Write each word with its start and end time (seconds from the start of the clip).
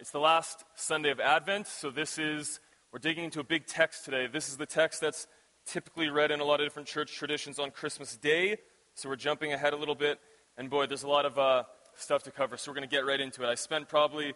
it's 0.00 0.12
the 0.12 0.18
last 0.18 0.64
Sunday 0.76 1.10
of 1.10 1.20
Advent, 1.20 1.66
so 1.66 1.90
this 1.90 2.16
is, 2.16 2.58
we're 2.90 2.98
digging 2.98 3.24
into 3.24 3.38
a 3.38 3.44
big 3.44 3.66
text 3.66 4.06
today. 4.06 4.26
This 4.26 4.48
is 4.48 4.56
the 4.56 4.64
text 4.64 5.02
that's 5.02 5.26
typically 5.66 6.08
read 6.08 6.30
in 6.30 6.40
a 6.40 6.44
lot 6.44 6.58
of 6.58 6.64
different 6.64 6.88
church 6.88 7.14
traditions 7.14 7.58
on 7.58 7.70
Christmas 7.70 8.16
Day, 8.16 8.56
so 8.94 9.10
we're 9.10 9.16
jumping 9.16 9.52
ahead 9.52 9.74
a 9.74 9.76
little 9.76 9.94
bit. 9.94 10.18
And 10.56 10.70
boy, 10.70 10.86
there's 10.86 11.02
a 11.02 11.08
lot 11.08 11.26
of 11.26 11.38
uh, 11.38 11.64
stuff 11.96 12.22
to 12.22 12.30
cover, 12.30 12.56
so 12.56 12.70
we're 12.70 12.76
going 12.76 12.88
to 12.88 12.96
get 12.96 13.04
right 13.04 13.20
into 13.20 13.42
it. 13.42 13.46
I 13.46 13.56
spent 13.56 13.90
probably 13.90 14.32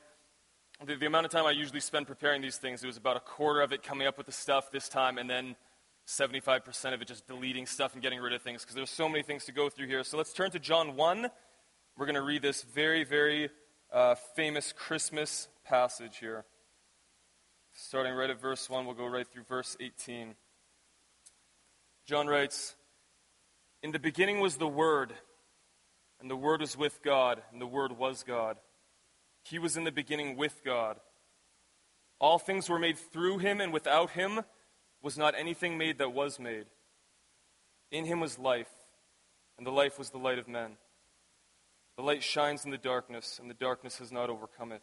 the, 0.85 0.97
the 0.97 1.07
amount 1.07 1.25
of 1.25 1.33
time 1.33 1.47
I 1.47 1.53
usually 1.53 1.81
spend 1.81 2.09
preparing 2.09 2.43
these 2.43 2.59
things, 2.59 2.85
it 2.85 2.87
was 2.87 2.99
about 2.99 3.17
a 3.17 3.21
quarter 3.21 3.63
of 3.63 3.73
it 3.73 3.83
coming 3.83 4.07
up 4.07 4.19
with 4.19 4.27
the 4.27 4.33
stuff 4.33 4.71
this 4.71 4.91
time, 4.91 5.17
and 5.17 5.31
then 5.31 5.57
75% 6.07 6.93
of 6.93 7.01
it 7.01 7.09
just 7.09 7.27
deleting 7.27 7.65
stuff 7.65 7.95
and 7.95 8.03
getting 8.03 8.21
rid 8.21 8.35
of 8.35 8.43
things 8.43 8.61
because 8.61 8.75
there's 8.75 8.91
so 8.91 9.09
many 9.09 9.23
things 9.23 9.47
to 9.47 9.53
go 9.53 9.71
through 9.71 9.87
here. 9.87 10.05
So 10.05 10.19
let's 10.19 10.35
turn 10.35 10.51
to 10.51 10.59
John 10.59 10.95
1. 10.95 11.31
We're 11.97 12.07
going 12.07 12.17
to 12.17 12.23
read 12.23 12.43
this 12.43 12.65
very, 12.65 13.03
very 13.03 13.49
uh, 13.91 14.15
famous 14.37 14.71
Christmas 14.71 15.49
passage 15.65 16.19
here. 16.19 16.45
Starting 17.73 18.15
right 18.15 18.31
at 18.31 18.41
verse 18.41 18.71
1, 18.71 18.87
we'll 18.87 18.95
go 18.95 19.07
right 19.07 19.27
through 19.27 19.45
verse 19.45 19.77
18. 19.81 20.35
John 22.07 22.27
writes 22.27 22.77
In 23.83 23.91
the 23.91 23.99
beginning 23.99 24.41
was 24.41 24.57
the 24.57 24.69
Word, 24.69 25.13
and 26.21 26.31
the 26.31 26.37
Word 26.37 26.61
was 26.61 26.77
with 26.77 27.03
God, 27.03 27.43
and 27.53 27.61
the 27.61 27.67
Word 27.67 27.99
was 27.99 28.23
God. 28.23 28.59
He 29.43 29.59
was 29.59 29.77
in 29.77 29.85
the 29.85 29.93
beginning 29.93 30.37
with 30.37 30.63
God. 30.65 30.99
All 32.21 32.39
things 32.39 32.69
were 32.69 32.79
made 32.79 32.99
through 32.99 33.39
him, 33.39 33.61
and 33.61 33.73
without 33.73 34.11
him 34.11 34.41
was 35.03 35.19
not 35.19 35.35
anything 35.37 35.77
made 35.77 35.99
that 35.99 36.15
was 36.15 36.39
made. 36.39 36.67
In 37.91 38.05
him 38.05 38.21
was 38.21 38.39
life, 38.39 38.71
and 39.59 39.67
the 39.67 39.73
life 39.73 39.99
was 39.99 40.11
the 40.11 40.19
light 40.19 40.39
of 40.39 40.49
men. 40.49 40.77
The 41.97 42.03
light 42.03 42.23
shines 42.23 42.65
in 42.65 42.71
the 42.71 42.79
darkness, 42.79 43.39
and 43.41 43.51
the 43.51 43.55
darkness 43.55 43.99
has 43.99 44.11
not 44.11 44.31
overcome 44.31 44.73
it. 44.73 44.83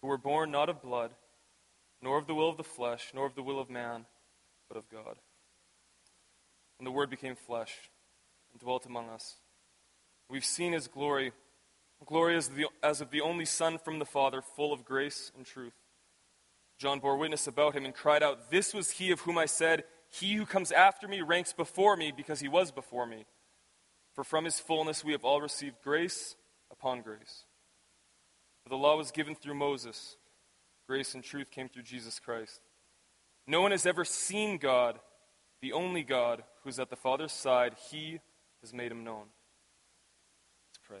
who 0.00 0.08
were 0.08 0.18
born 0.18 0.50
not 0.50 0.68
of 0.68 0.82
blood, 0.82 1.12
nor 2.02 2.18
of 2.18 2.26
the 2.26 2.34
will 2.34 2.48
of 2.48 2.56
the 2.56 2.64
flesh, 2.64 3.12
nor 3.14 3.26
of 3.26 3.34
the 3.34 3.42
will 3.42 3.60
of 3.60 3.70
man, 3.70 4.06
but 4.68 4.76
of 4.76 4.88
God. 4.90 5.16
And 6.78 6.86
the 6.86 6.92
Word 6.92 7.10
became 7.10 7.36
flesh 7.36 7.74
and 8.52 8.60
dwelt 8.60 8.86
among 8.86 9.08
us. 9.08 9.36
We've 10.28 10.44
seen 10.44 10.72
his 10.72 10.88
glory, 10.88 11.32
glory 12.04 12.36
as, 12.36 12.48
the, 12.48 12.66
as 12.82 13.00
of 13.00 13.10
the 13.10 13.20
only 13.20 13.44
Son 13.44 13.78
from 13.78 13.98
the 13.98 14.04
Father, 14.04 14.42
full 14.42 14.72
of 14.72 14.84
grace 14.84 15.32
and 15.36 15.46
truth. 15.46 15.74
John 16.78 16.98
bore 16.98 17.16
witness 17.16 17.46
about 17.46 17.74
him 17.74 17.84
and 17.84 17.94
cried 17.94 18.22
out, 18.22 18.50
This 18.50 18.74
was 18.74 18.90
he 18.90 19.10
of 19.10 19.20
whom 19.20 19.38
I 19.38 19.46
said, 19.46 19.84
He 20.10 20.34
who 20.34 20.44
comes 20.44 20.72
after 20.72 21.08
me 21.08 21.22
ranks 21.22 21.52
before 21.52 21.96
me 21.96 22.12
because 22.14 22.40
he 22.40 22.48
was 22.48 22.70
before 22.70 23.06
me. 23.06 23.24
For 24.14 24.24
from 24.24 24.44
his 24.44 24.60
fullness 24.60 25.04
we 25.04 25.12
have 25.12 25.24
all 25.24 25.40
received 25.40 25.76
grace 25.82 26.36
upon 26.70 27.02
grace. 27.02 27.44
For 28.66 28.70
the 28.70 28.78
law 28.78 28.96
was 28.96 29.12
given 29.12 29.36
through 29.36 29.54
Moses, 29.54 30.16
grace 30.88 31.14
and 31.14 31.22
truth 31.22 31.52
came 31.52 31.68
through 31.68 31.84
Jesus 31.84 32.18
Christ. 32.18 32.62
No 33.46 33.60
one 33.60 33.70
has 33.70 33.86
ever 33.86 34.04
seen 34.04 34.58
God, 34.58 34.98
the 35.62 35.72
only 35.72 36.02
God 36.02 36.42
who 36.64 36.70
is 36.70 36.80
at 36.80 36.90
the 36.90 36.96
Father's 36.96 37.30
side. 37.30 37.76
He 37.92 38.18
has 38.62 38.74
made 38.74 38.90
him 38.90 39.04
known. 39.04 39.26
Let's 40.72 40.80
pray. 40.84 40.98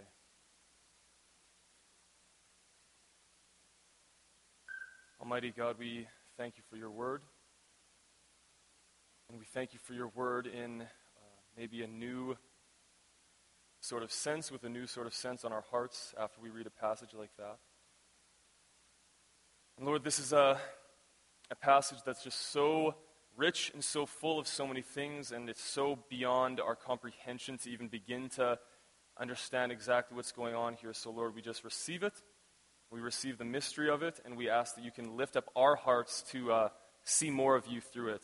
Almighty 5.20 5.50
God, 5.50 5.74
we 5.76 6.06
thank 6.36 6.58
you 6.58 6.62
for 6.70 6.76
your 6.76 6.92
word. 6.92 7.22
And 9.28 9.40
we 9.40 9.44
thank 9.44 9.72
you 9.72 9.80
for 9.82 9.92
your 9.92 10.12
word 10.14 10.46
in 10.46 10.82
uh, 10.82 10.86
maybe 11.56 11.82
a 11.82 11.88
new 11.88 12.36
sort 13.86 14.02
of 14.02 14.10
sense, 14.10 14.50
with 14.50 14.64
a 14.64 14.68
new 14.68 14.86
sort 14.86 15.06
of 15.06 15.14
sense 15.14 15.44
on 15.44 15.52
our 15.52 15.64
hearts 15.70 16.12
after 16.18 16.40
we 16.40 16.50
read 16.50 16.66
a 16.66 16.70
passage 16.70 17.10
like 17.16 17.30
that. 17.38 17.58
And 19.78 19.86
Lord, 19.86 20.02
this 20.02 20.18
is 20.18 20.32
a, 20.32 20.58
a 21.50 21.54
passage 21.54 21.98
that's 22.04 22.24
just 22.24 22.50
so 22.50 22.96
rich 23.36 23.70
and 23.74 23.84
so 23.84 24.04
full 24.04 24.40
of 24.40 24.48
so 24.48 24.66
many 24.66 24.82
things, 24.82 25.30
and 25.30 25.48
it's 25.48 25.62
so 25.62 26.00
beyond 26.10 26.58
our 26.58 26.74
comprehension 26.74 27.58
to 27.58 27.70
even 27.70 27.86
begin 27.86 28.28
to 28.30 28.58
understand 29.20 29.70
exactly 29.70 30.16
what's 30.16 30.32
going 30.32 30.54
on 30.54 30.74
here. 30.74 30.92
So, 30.92 31.10
Lord, 31.10 31.36
we 31.36 31.40
just 31.40 31.62
receive 31.62 32.02
it. 32.02 32.14
We 32.90 33.00
receive 33.00 33.38
the 33.38 33.44
mystery 33.44 33.88
of 33.88 34.02
it, 34.02 34.18
and 34.24 34.36
we 34.36 34.50
ask 34.50 34.74
that 34.74 34.84
you 34.84 34.90
can 34.90 35.16
lift 35.16 35.36
up 35.36 35.44
our 35.54 35.76
hearts 35.76 36.22
to 36.32 36.52
uh, 36.52 36.68
see 37.04 37.30
more 37.30 37.54
of 37.54 37.66
you 37.68 37.80
through 37.80 38.14
it, 38.14 38.22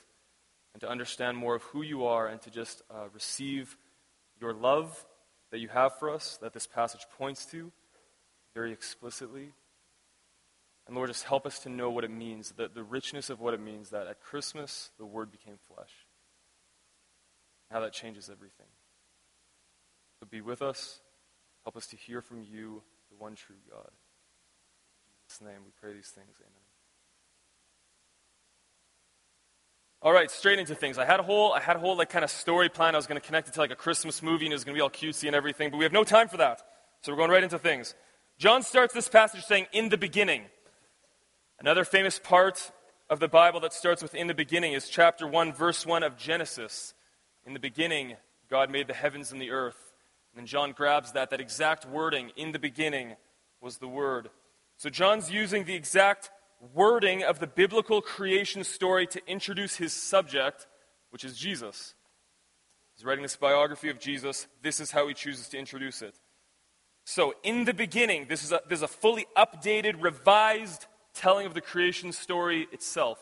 and 0.74 0.80
to 0.80 0.88
understand 0.88 1.36
more 1.36 1.54
of 1.54 1.62
who 1.62 1.82
you 1.82 2.06
are, 2.06 2.26
and 2.26 2.40
to 2.42 2.50
just 2.50 2.82
uh, 2.90 3.04
receive 3.12 3.76
your 4.40 4.52
love 4.52 5.06
that 5.52 5.60
you 5.60 5.68
have 5.68 5.96
for 5.98 6.10
us, 6.10 6.38
that 6.42 6.54
this 6.54 6.66
passage 6.66 7.06
points 7.16 7.44
to 7.46 7.70
very 8.54 8.72
explicitly. 8.72 9.52
And 10.86 10.96
Lord, 10.96 11.10
just 11.10 11.24
help 11.24 11.46
us 11.46 11.60
to 11.60 11.68
know 11.68 11.90
what 11.90 12.04
it 12.04 12.10
means, 12.10 12.52
the, 12.56 12.68
the 12.68 12.82
richness 12.82 13.30
of 13.30 13.38
what 13.38 13.54
it 13.54 13.60
means 13.60 13.90
that 13.90 14.08
at 14.08 14.20
Christmas 14.20 14.90
the 14.98 15.06
Word 15.06 15.30
became 15.30 15.58
flesh. 15.72 15.92
How 17.70 17.80
that 17.80 17.92
changes 17.92 18.28
everything. 18.28 18.66
So 20.18 20.26
be 20.28 20.40
with 20.40 20.62
us. 20.62 21.00
Help 21.64 21.76
us 21.76 21.86
to 21.88 21.96
hear 21.96 22.20
from 22.20 22.42
you, 22.42 22.82
the 23.10 23.16
one 23.16 23.34
true 23.34 23.56
God. 23.70 23.88
In 23.88 25.14
Jesus' 25.28 25.40
name 25.40 25.64
we 25.64 25.70
pray 25.80 25.92
these 25.92 26.08
things. 26.08 26.36
Amen. 26.40 26.61
All 30.04 30.12
right, 30.12 30.28
straight 30.28 30.58
into 30.58 30.74
things. 30.74 30.98
I 30.98 31.04
had 31.04 31.20
a 31.20 31.22
whole, 31.22 31.52
I 31.52 31.60
had 31.60 31.76
a 31.76 31.78
whole 31.78 31.96
like 31.96 32.10
kind 32.10 32.24
of 32.24 32.30
story 32.30 32.68
plan. 32.68 32.96
I 32.96 32.98
was 32.98 33.06
going 33.06 33.20
to 33.20 33.24
connect 33.24 33.46
it 33.46 33.54
to 33.54 33.60
like 33.60 33.70
a 33.70 33.76
Christmas 33.76 34.20
movie, 34.20 34.46
and 34.46 34.52
it 34.52 34.56
was 34.56 34.64
going 34.64 34.74
to 34.74 34.78
be 34.78 34.82
all 34.82 34.90
cutesy 34.90 35.28
and 35.28 35.36
everything. 35.36 35.70
But 35.70 35.76
we 35.76 35.84
have 35.84 35.92
no 35.92 36.02
time 36.02 36.26
for 36.26 36.38
that, 36.38 36.60
so 37.02 37.12
we're 37.12 37.18
going 37.18 37.30
right 37.30 37.44
into 37.44 37.56
things. 37.56 37.94
John 38.36 38.64
starts 38.64 38.92
this 38.92 39.08
passage 39.08 39.44
saying, 39.44 39.68
"In 39.72 39.90
the 39.90 39.96
beginning." 39.96 40.46
Another 41.60 41.84
famous 41.84 42.18
part 42.18 42.72
of 43.08 43.20
the 43.20 43.28
Bible 43.28 43.60
that 43.60 43.72
starts 43.72 44.02
with 44.02 44.12
"In 44.16 44.26
the 44.26 44.34
beginning" 44.34 44.72
is 44.72 44.88
chapter 44.88 45.24
one, 45.24 45.52
verse 45.52 45.86
one 45.86 46.02
of 46.02 46.16
Genesis. 46.16 46.94
In 47.46 47.52
the 47.52 47.60
beginning, 47.60 48.16
God 48.50 48.70
made 48.70 48.88
the 48.88 48.94
heavens 48.94 49.30
and 49.30 49.40
the 49.40 49.52
earth. 49.52 49.92
And 50.32 50.40
then 50.40 50.46
John 50.46 50.72
grabs 50.72 51.12
that, 51.12 51.30
that 51.30 51.40
exact 51.40 51.86
wording, 51.86 52.32
"In 52.34 52.50
the 52.50 52.58
beginning," 52.58 53.14
was 53.60 53.78
the 53.78 53.86
word. 53.86 54.30
So 54.78 54.90
John's 54.90 55.30
using 55.30 55.62
the 55.62 55.76
exact 55.76 56.31
wording 56.74 57.22
of 57.24 57.38
the 57.40 57.46
biblical 57.46 58.00
creation 58.00 58.64
story 58.64 59.06
to 59.08 59.20
introduce 59.26 59.76
his 59.76 59.92
subject, 59.92 60.66
which 61.10 61.24
is 61.24 61.36
Jesus. 61.36 61.94
He's 62.94 63.04
writing 63.04 63.22
this 63.22 63.36
biography 63.36 63.88
of 63.88 63.98
Jesus. 63.98 64.46
This 64.62 64.80
is 64.80 64.90
how 64.90 65.08
he 65.08 65.14
chooses 65.14 65.48
to 65.48 65.58
introduce 65.58 66.02
it. 66.02 66.14
So, 67.04 67.34
in 67.42 67.64
the 67.64 67.74
beginning, 67.74 68.26
this 68.28 68.44
is 68.44 68.52
a, 68.52 68.60
this 68.68 68.78
is 68.78 68.84
a 68.84 68.88
fully 68.88 69.26
updated, 69.36 70.00
revised 70.02 70.86
telling 71.14 71.46
of 71.46 71.54
the 71.54 71.60
creation 71.60 72.12
story 72.12 72.68
itself. 72.70 73.18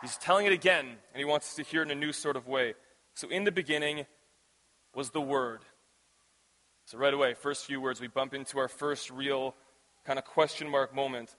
He's 0.00 0.16
telling 0.16 0.46
it 0.46 0.52
again, 0.52 0.86
and 0.86 1.18
he 1.18 1.24
wants 1.24 1.48
us 1.48 1.56
to 1.56 1.62
hear 1.62 1.82
it 1.82 1.90
in 1.90 1.90
a 1.90 2.00
new 2.00 2.12
sort 2.12 2.36
of 2.36 2.46
way. 2.46 2.74
So, 3.14 3.28
in 3.28 3.44
the 3.44 3.52
beginning 3.52 4.06
was 4.94 5.10
the 5.10 5.20
Word. 5.20 5.60
So, 6.86 6.96
right 6.96 7.12
away, 7.12 7.34
first 7.34 7.66
few 7.66 7.82
words, 7.82 8.00
we 8.00 8.08
bump 8.08 8.32
into 8.32 8.58
our 8.58 8.68
first 8.68 9.10
real 9.10 9.54
kind 10.06 10.18
of 10.18 10.24
question 10.24 10.70
mark 10.70 10.94
moment. 10.94 11.36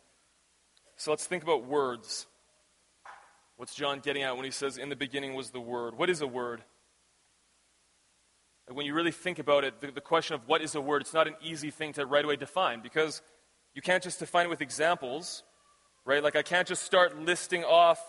So 0.99 1.11
let's 1.11 1.25
think 1.25 1.43
about 1.43 1.65
words. 1.65 2.27
What's 3.55 3.73
John 3.73 4.01
getting 4.01 4.23
at 4.23 4.35
when 4.35 4.43
he 4.43 4.51
says, 4.51 4.77
In 4.77 4.89
the 4.89 4.97
beginning 4.97 5.33
was 5.33 5.51
the 5.51 5.61
Word? 5.61 5.97
What 5.97 6.09
is 6.09 6.19
a 6.19 6.27
word? 6.27 6.61
When 8.67 8.85
you 8.85 8.93
really 8.93 9.13
think 9.13 9.39
about 9.39 9.63
it, 9.63 9.79
the, 9.79 9.91
the 9.91 10.01
question 10.01 10.35
of 10.35 10.45
what 10.45 10.61
is 10.61 10.75
a 10.75 10.81
word, 10.81 11.01
it's 11.01 11.13
not 11.13 11.25
an 11.25 11.35
easy 11.41 11.71
thing 11.71 11.93
to 11.93 12.05
right 12.05 12.23
away 12.23 12.35
define 12.35 12.81
because 12.81 13.21
you 13.73 13.81
can't 13.81 14.03
just 14.03 14.19
define 14.19 14.45
it 14.45 14.49
with 14.49 14.61
examples, 14.61 15.41
right? 16.05 16.21
Like, 16.21 16.35
I 16.35 16.43
can't 16.43 16.67
just 16.67 16.83
start 16.83 17.17
listing 17.17 17.63
off 17.63 17.99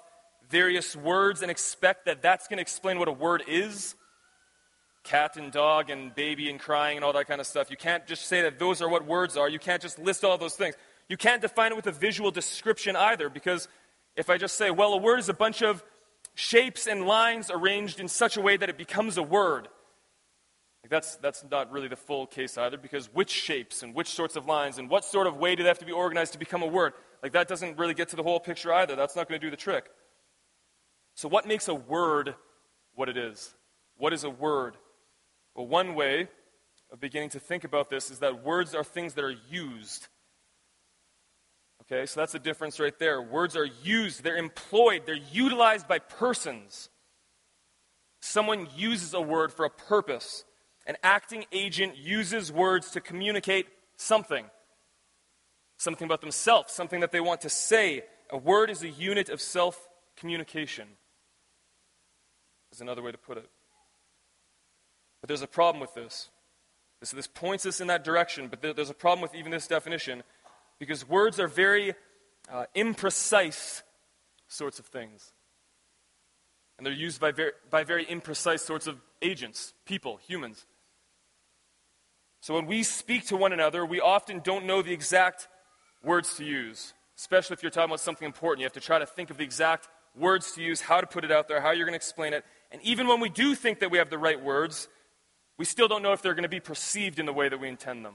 various 0.51 0.97
words 0.97 1.43
and 1.43 1.51
expect 1.51 2.07
that 2.07 2.21
that's 2.21 2.49
going 2.49 2.59
to 2.59 2.63
explain 2.63 2.99
what 2.99 3.09
a 3.09 3.13
word 3.13 3.45
is 3.47 3.95
cat 5.05 5.37
and 5.37 5.51
dog 5.51 5.91
and 5.91 6.15
baby 6.15 6.51
and 6.51 6.61
crying 6.61 6.99
and 6.99 7.05
all 7.05 7.13
that 7.13 7.27
kind 7.27 7.41
of 7.41 7.47
stuff. 7.47 7.71
You 7.71 7.77
can't 7.77 8.07
just 8.07 8.27
say 8.27 8.43
that 8.43 8.59
those 8.59 8.83
are 8.83 8.89
what 8.89 9.07
words 9.07 9.37
are. 9.37 9.49
You 9.49 9.59
can't 9.59 9.81
just 9.81 9.99
list 9.99 10.25
all 10.25 10.37
those 10.37 10.57
things. 10.57 10.75
You 11.11 11.17
can't 11.17 11.43
define 11.43 11.73
it 11.73 11.75
with 11.75 11.89
a 11.89 11.93
visual 11.93 12.31
description 12.31 12.95
either, 12.95 13.29
because 13.29 13.67
if 14.15 14.31
I 14.31 14.39
just 14.39 14.57
say, 14.57 14.71
well, 14.71 14.93
a 14.93 14.97
word 14.97 15.19
is 15.19 15.29
a 15.29 15.35
bunch 15.35 15.61
of 15.61 15.83
shapes 16.37 16.87
and 16.87 17.05
lines 17.05 17.51
arranged 17.53 17.99
in 17.99 18.07
such 18.07 18.37
a 18.37 18.41
way 18.41 18.57
that 18.57 18.69
it 18.69 18.79
becomes 18.79 19.19
a 19.19 19.23
word, 19.23 19.67
Like 20.85 20.91
that's, 20.91 21.17
that's 21.17 21.45
not 21.51 21.73
really 21.73 21.89
the 21.89 21.97
full 21.97 22.29
case 22.29 22.57
either, 22.57 22.79
because 22.79 23.13
which 23.13 23.31
shapes 23.31 23.83
and 23.83 23.93
which 23.93 24.07
sorts 24.07 24.37
of 24.37 24.47
lines 24.47 24.79
and 24.79 24.89
what 24.89 25.05
sort 25.05 25.27
of 25.27 25.37
way 25.37 25.57
do 25.57 25.65
they 25.65 25.69
have 25.69 25.81
to 25.81 25.85
be 25.85 25.91
organized 25.91 26.35
to 26.35 26.39
become 26.39 26.63
a 26.63 26.67
word? 26.69 26.93
Like 27.25 27.33
that 27.33 27.49
doesn't 27.49 27.77
really 27.77 27.95
get 27.95 28.11
to 28.11 28.17
the 28.17 28.23
whole 28.23 28.39
picture 28.39 28.73
either. 28.73 28.95
That's 28.95 29.17
not 29.17 29.29
going 29.29 29.41
to 29.41 29.45
do 29.45 29.51
the 29.51 29.57
trick. 29.57 29.91
So, 31.17 31.29
what 31.29 31.45
makes 31.45 31.67
a 31.67 31.75
word 31.75 32.37
what 32.95 33.09
it 33.09 33.17
is? 33.17 33.53
What 33.97 34.13
is 34.13 34.23
a 34.23 34.31
word? 34.31 34.77
Well, 35.57 35.67
one 35.67 35.97
way 35.97 36.29
of 36.93 37.01
beginning 37.01 37.31
to 37.31 37.41
think 37.41 37.65
about 37.65 37.91
this 37.91 38.13
is 38.13 38.21
that 38.21 38.45
words 38.45 38.77
are 38.77 38.85
things 38.85 39.15
that 39.15 39.25
are 39.25 39.35
used. 39.51 40.07
Okay, 41.91 42.07
so 42.07 42.21
that's 42.21 42.33
the 42.33 42.39
difference 42.39 42.79
right 42.79 42.97
there. 42.99 43.21
Words 43.21 43.57
are 43.57 43.65
used, 43.83 44.23
they're 44.23 44.37
employed, 44.37 45.03
they're 45.07 45.17
utilized 45.33 45.89
by 45.89 45.99
persons. 45.99 46.89
Someone 48.21 48.69
uses 48.77 49.13
a 49.15 49.21
word 49.21 49.53
for 49.53 49.65
a 49.65 49.71
purpose. 49.71 50.45
An 50.87 50.97
acting 51.03 51.47
agent 51.53 51.97
uses 51.97 52.53
words 52.53 52.93
to 52.93 53.01
communicate 53.01 53.67
something 53.97 54.45
something 55.81 56.05
about 56.05 56.21
themselves, 56.21 56.73
something 56.73 57.01
that 57.01 57.11
they 57.11 57.21
want 57.21 57.41
to 57.41 57.49
say. 57.49 58.05
A 58.31 58.37
word 58.37 58.71
is 58.71 58.83
a 58.83 58.89
unit 58.89 59.29
of 59.29 59.41
self 59.41 59.89
communication, 60.17 60.87
is 62.73 62.81
another 62.81 63.03
way 63.03 63.11
to 63.11 63.19
put 63.19 63.39
it. 63.39 63.49
But 65.21 65.29
there's 65.29 65.43
a 65.43 65.49
problem 65.49 65.81
with 65.81 65.95
this. 65.95 66.29
So 67.03 67.17
this 67.17 67.27
points 67.27 67.65
us 67.65 67.81
in 67.81 67.87
that 67.87 68.05
direction, 68.05 68.49
but 68.49 68.61
there's 68.61 68.91
a 68.91 68.95
problem 68.95 69.23
with 69.23 69.35
even 69.35 69.51
this 69.51 69.67
definition 69.67 70.23
because 70.81 71.09
words 71.09 71.39
are 71.39 71.47
very 71.47 71.95
uh, 72.51 72.65
imprecise 72.75 73.83
sorts 74.49 74.81
of 74.81 74.87
things. 74.87 75.33
And 76.77 76.87
they're 76.87 76.93
used 76.93 77.21
by 77.21 77.31
very, 77.31 77.53
by 77.71 77.85
very 77.85 78.07
imprecise 78.07 78.61
sorts 78.61 78.89
of 78.89 78.97
agents, 79.23 79.75
people, 79.85 80.19
humans. 80.27 80.67
So 82.41 82.55
when 82.55 82.67
we 82.67 82.83
speak 82.83 83.27
to 83.27 83.37
one 83.37 83.53
another, 83.53 83.85
we 83.85 84.01
often 84.01 84.41
don't 84.41 84.65
know 84.65 84.81
the 84.81 84.93
exact 84.93 85.47
words 86.03 86.35
to 86.37 86.45
use, 86.45 86.95
especially 87.19 87.55
if 87.55 87.63
you're 87.63 87.71
talking 87.71 87.91
about 87.91 88.01
something 88.01 88.25
important. 88.25 88.61
You 88.61 88.65
have 88.65 88.73
to 88.73 88.81
try 88.81 88.99
to 88.99 89.07
think 89.07 89.29
of 89.29 89.37
the 89.37 89.45
exact 89.45 89.89
words 90.17 90.53
to 90.53 90.63
use, 90.63 90.81
how 90.81 91.03
to 91.03 91.07
put 91.07 91.23
it 91.23 91.31
out 91.31 91.47
there, 91.47 91.61
how 91.61 91.73
you're 91.73 91.85
going 91.85 91.93
to 91.93 91.97
explain 91.97 92.33
it. 92.33 92.45
And 92.73 92.81
even 92.83 93.07
when 93.07 93.21
we 93.21 93.29
do 93.29 93.55
think 93.55 93.81
that 93.81 93.91
we 93.91 93.99
have 93.99 94.09
the 94.09 94.19
right 94.19 94.43
words, 94.43 94.89
we 95.59 95.67
still 95.67 95.87
don't 95.87 96.03
know 96.03 96.15
if 96.15 96.23
they're 96.23 96.35
going 96.35 96.45
to 96.45 96.49
be 96.49 96.61
perceived 96.61 97.19
in 97.19 97.27
the 97.27 97.33
way 97.35 97.51
that 97.51 97.61
we 97.61 97.69
intend 97.69 98.07
them. 98.07 98.15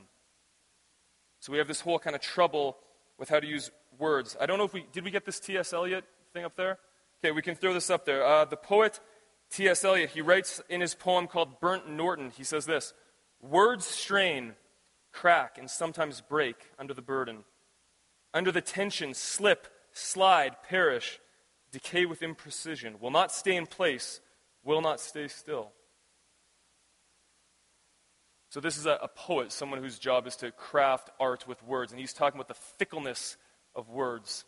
So 1.46 1.52
we 1.52 1.60
have 1.60 1.68
this 1.68 1.82
whole 1.82 2.00
kind 2.00 2.16
of 2.16 2.24
trouble 2.24 2.76
with 3.20 3.30
how 3.30 3.40
to 3.40 3.46
use 3.46 3.70
words. 4.00 4.36
I 4.42 4.48
don't 4.48 4.58
know 4.58 4.64
if 4.64 4.74
we 4.74 4.88
did 4.92 5.04
we 5.04 5.12
get 5.12 5.26
this 5.26 5.40
T.S. 5.40 5.74
Eliot 5.74 6.04
thing 6.34 6.44
up 6.44 6.56
there? 6.56 6.80
Okay, 7.24 7.32
we 7.32 7.44
can 7.44 7.54
throw 7.54 7.72
this 7.72 7.92
up 7.92 8.04
there. 8.04 8.26
Uh, 8.26 8.46
the 8.46 8.58
poet 8.58 9.00
T.S. 9.52 9.86
Eliot, 9.86 10.10
he 10.10 10.22
writes 10.22 10.60
in 10.70 10.82
his 10.82 10.96
poem 10.96 11.28
called 11.28 11.60
Burnt 11.60 11.88
Norton, 11.88 12.32
he 12.36 12.44
says 12.44 12.66
this 12.66 12.96
Words 13.40 13.86
strain, 13.86 14.54
crack, 15.12 15.60
and 15.60 15.70
sometimes 15.70 16.20
break 16.20 16.56
under 16.80 16.96
the 16.96 17.04
burden. 17.04 17.44
Under 18.34 18.52
the 18.52 18.60
tension, 18.60 19.14
slip, 19.14 19.68
slide, 19.94 20.56
perish, 20.68 21.20
decay 21.72 22.08
with 22.08 22.22
imprecision, 22.22 23.00
will 23.00 23.12
not 23.12 23.32
stay 23.32 23.56
in 23.56 23.68
place, 23.68 24.20
will 24.64 24.82
not 24.82 25.00
stay 25.00 25.28
still. 25.28 25.74
So, 28.56 28.62
this 28.62 28.78
is 28.78 28.86
a, 28.86 28.98
a, 29.02 29.10
poet, 29.10 29.52
someone 29.52 29.82
whose 29.82 30.00
job 30.00 30.26
is 30.26 30.38
to 30.38 30.50
craft 30.50 31.10
art 31.20 31.46
with 31.46 31.62
words, 31.62 31.92
and 31.92 32.00
he's 32.00 32.14
talking 32.14 32.40
about 32.40 32.48
the 32.48 32.54
fickleness 32.54 33.36
of 33.76 33.90
words. 33.90 34.46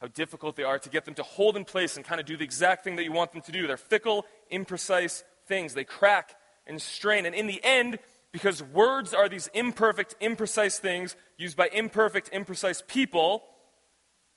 How 0.00 0.06
difficult 0.06 0.56
they 0.56 0.62
are 0.62 0.78
to 0.78 0.88
get 0.88 1.04
them 1.04 1.12
to 1.16 1.22
hold 1.22 1.54
in 1.54 1.66
place 1.66 1.96
and 1.96 2.04
kind 2.06 2.18
of 2.18 2.26
do 2.26 2.38
the 2.38 2.44
exact 2.44 2.82
thing 2.82 2.96
that 2.96 3.04
you 3.04 3.12
want 3.12 3.32
them 3.32 3.42
to 3.42 3.52
do. 3.52 3.66
They're 3.66 3.76
fickle, 3.76 4.24
imprecise 4.50 5.22
things. 5.46 5.74
They 5.74 5.84
crack 5.84 6.34
and 6.66 6.80
strain. 6.80 7.26
And 7.26 7.34
in 7.34 7.46
the 7.46 7.60
end, 7.62 7.98
because 8.32 8.62
words 8.62 9.12
are 9.12 9.28
these 9.28 9.50
imperfect, 9.52 10.16
imprecise 10.22 10.78
things 10.78 11.14
used 11.36 11.58
by 11.58 11.68
imperfect, 11.74 12.32
imprecise 12.32 12.80
people, 12.86 13.42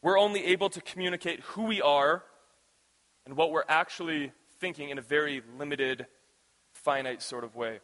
we're 0.02 0.20
only 0.20 0.48
able 0.48 0.70
to 0.72 0.82
communicate 0.82 1.40
who 1.40 1.64
we 1.64 1.82
are 1.82 2.26
and 3.26 3.38
what 3.38 3.50
we're 3.50 3.64
actually 3.70 4.34
thinking 4.60 4.90
in 4.90 4.98
a 4.98 5.02
very 5.02 5.42
limited, 5.58 6.06
finite 6.74 7.22
sort 7.22 7.46
of 7.46 7.56
way. 7.56 7.80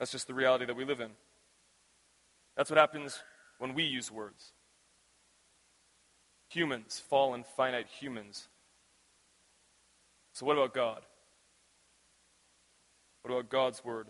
That's 0.00 0.10
just 0.10 0.26
the 0.26 0.34
reality 0.34 0.64
that 0.64 0.74
we 0.74 0.86
live 0.86 1.00
in. 1.00 1.10
That's 2.56 2.70
what 2.70 2.78
happens 2.78 3.20
when 3.58 3.74
we 3.74 3.84
use 3.84 4.10
words. 4.10 4.52
Humans, 6.48 7.02
fallen, 7.08 7.44
finite 7.56 7.86
humans. 7.86 8.48
So, 10.32 10.46
what 10.46 10.56
about 10.56 10.72
God? 10.72 11.02
What 13.22 13.32
about 13.32 13.50
God's 13.50 13.84
Word? 13.84 14.08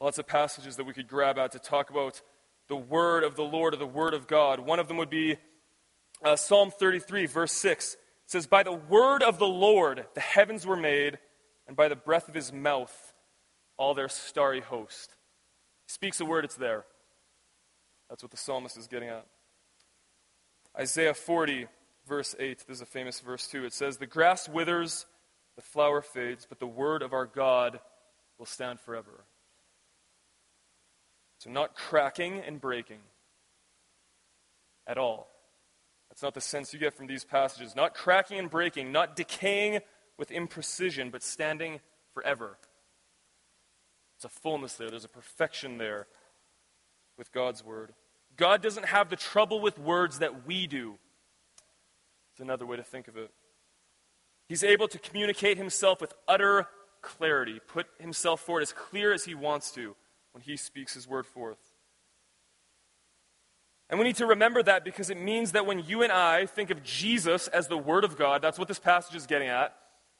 Lots 0.00 0.18
of 0.18 0.26
passages 0.26 0.76
that 0.76 0.84
we 0.84 0.92
could 0.92 1.08
grab 1.08 1.38
at 1.38 1.52
to 1.52 1.60
talk 1.60 1.88
about 1.88 2.20
the 2.68 2.76
Word 2.76 3.22
of 3.22 3.36
the 3.36 3.44
Lord 3.44 3.72
or 3.72 3.76
the 3.76 3.86
Word 3.86 4.14
of 4.14 4.26
God. 4.26 4.58
One 4.58 4.80
of 4.80 4.88
them 4.88 4.96
would 4.96 5.10
be 5.10 5.36
uh, 6.24 6.34
Psalm 6.34 6.72
33, 6.72 7.26
verse 7.26 7.52
6. 7.52 7.94
It 7.94 8.00
says, 8.26 8.48
By 8.48 8.64
the 8.64 8.72
word 8.72 9.22
of 9.22 9.38
the 9.38 9.46
Lord 9.46 10.06
the 10.14 10.20
heavens 10.20 10.66
were 10.66 10.76
made, 10.76 11.18
and 11.68 11.76
by 11.76 11.88
the 11.88 11.96
breath 11.96 12.28
of 12.28 12.34
his 12.34 12.52
mouth 12.52 13.07
all 13.78 13.94
their 13.94 14.08
starry 14.08 14.60
host. 14.60 15.16
He 15.86 15.92
speaks 15.92 16.20
a 16.20 16.24
word, 16.24 16.44
it's 16.44 16.56
there. 16.56 16.84
That's 18.10 18.22
what 18.22 18.30
the 18.30 18.36
psalmist 18.36 18.76
is 18.76 18.86
getting 18.86 19.08
at. 19.08 19.26
Isaiah 20.78 21.14
40, 21.14 21.66
verse 22.06 22.34
8. 22.38 22.64
This 22.66 22.76
is 22.76 22.80
a 22.82 22.86
famous 22.86 23.20
verse, 23.20 23.46
too. 23.46 23.64
It 23.64 23.72
says, 23.72 23.96
The 23.96 24.06
grass 24.06 24.48
withers 24.48 25.06
the 25.56 25.62
flower 25.62 26.02
fades, 26.02 26.46
but 26.48 26.60
the 26.60 26.66
word 26.66 27.02
of 27.02 27.12
our 27.12 27.26
God 27.26 27.80
will 28.38 28.46
stand 28.46 28.78
forever. 28.78 29.24
So, 31.38 31.50
not 31.50 31.74
cracking 31.74 32.40
and 32.40 32.60
breaking 32.60 33.00
at 34.86 34.98
all. 34.98 35.28
That's 36.08 36.22
not 36.22 36.34
the 36.34 36.40
sense 36.40 36.72
you 36.72 36.78
get 36.78 36.94
from 36.94 37.06
these 37.06 37.24
passages. 37.24 37.76
Not 37.76 37.94
cracking 37.94 38.38
and 38.38 38.48
breaking, 38.48 38.92
not 38.92 39.16
decaying 39.16 39.80
with 40.16 40.30
imprecision, 40.30 41.12
but 41.12 41.22
standing 41.22 41.80
forever. 42.14 42.56
There's 44.18 44.32
a 44.32 44.40
fullness 44.40 44.74
there, 44.74 44.90
there's 44.90 45.04
a 45.04 45.08
perfection 45.08 45.78
there 45.78 46.06
with 47.16 47.32
God's 47.32 47.64
word. 47.64 47.92
God 48.36 48.62
doesn't 48.62 48.86
have 48.86 49.10
the 49.10 49.16
trouble 49.16 49.60
with 49.60 49.78
words 49.78 50.18
that 50.18 50.46
we 50.46 50.66
do. 50.66 50.98
It's 52.32 52.40
another 52.40 52.66
way 52.66 52.76
to 52.76 52.82
think 52.82 53.08
of 53.08 53.16
it. 53.16 53.30
He's 54.48 54.64
able 54.64 54.88
to 54.88 54.98
communicate 54.98 55.56
himself 55.56 56.00
with 56.00 56.14
utter 56.26 56.66
clarity, 57.00 57.60
put 57.66 57.86
himself 58.00 58.40
forward 58.40 58.62
as 58.62 58.72
clear 58.72 59.12
as 59.12 59.24
he 59.24 59.34
wants 59.34 59.70
to 59.72 59.94
when 60.32 60.42
he 60.42 60.56
speaks 60.56 60.94
his 60.94 61.06
word 61.06 61.26
forth. 61.26 61.58
And 63.90 63.98
we 63.98 64.04
need 64.04 64.16
to 64.16 64.26
remember 64.26 64.62
that 64.62 64.84
because 64.84 65.10
it 65.10 65.18
means 65.18 65.52
that 65.52 65.64
when 65.64 65.78
you 65.80 66.02
and 66.02 66.12
I 66.12 66.46
think 66.46 66.70
of 66.70 66.82
Jesus 66.82 67.48
as 67.48 67.68
the 67.68 67.78
Word 67.78 68.04
of 68.04 68.18
God, 68.18 68.42
that's 68.42 68.58
what 68.58 68.68
this 68.68 68.78
passage 68.78 69.16
is 69.16 69.26
getting 69.26 69.48
at. 69.48 69.74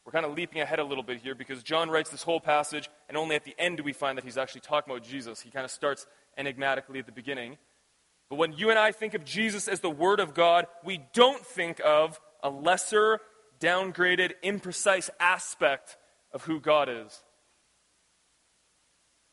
We're 0.08 0.12
kind 0.12 0.24
of 0.24 0.32
leaping 0.32 0.62
ahead 0.62 0.78
a 0.78 0.84
little 0.84 1.04
bit 1.04 1.18
here 1.20 1.34
because 1.34 1.62
John 1.62 1.90
writes 1.90 2.08
this 2.08 2.22
whole 2.22 2.40
passage, 2.40 2.88
and 3.10 3.16
only 3.18 3.36
at 3.36 3.44
the 3.44 3.54
end 3.58 3.76
do 3.76 3.82
we 3.82 3.92
find 3.92 4.16
that 4.16 4.24
he's 4.24 4.38
actually 4.38 4.62
talking 4.62 4.90
about 4.90 5.06
Jesus. 5.06 5.42
He 5.42 5.50
kind 5.50 5.66
of 5.66 5.70
starts 5.70 6.06
enigmatically 6.38 6.98
at 6.98 7.04
the 7.04 7.12
beginning. 7.12 7.58
But 8.30 8.36
when 8.36 8.54
you 8.54 8.70
and 8.70 8.78
I 8.78 8.90
think 8.90 9.12
of 9.12 9.22
Jesus 9.22 9.68
as 9.68 9.80
the 9.80 9.90
Word 9.90 10.18
of 10.18 10.32
God, 10.32 10.64
we 10.82 11.02
don't 11.12 11.44
think 11.44 11.78
of 11.84 12.18
a 12.42 12.48
lesser 12.48 13.20
downgraded, 13.60 14.32
imprecise 14.42 15.10
aspect 15.20 15.98
of 16.32 16.42
who 16.44 16.58
God 16.58 16.88
is. 16.88 17.22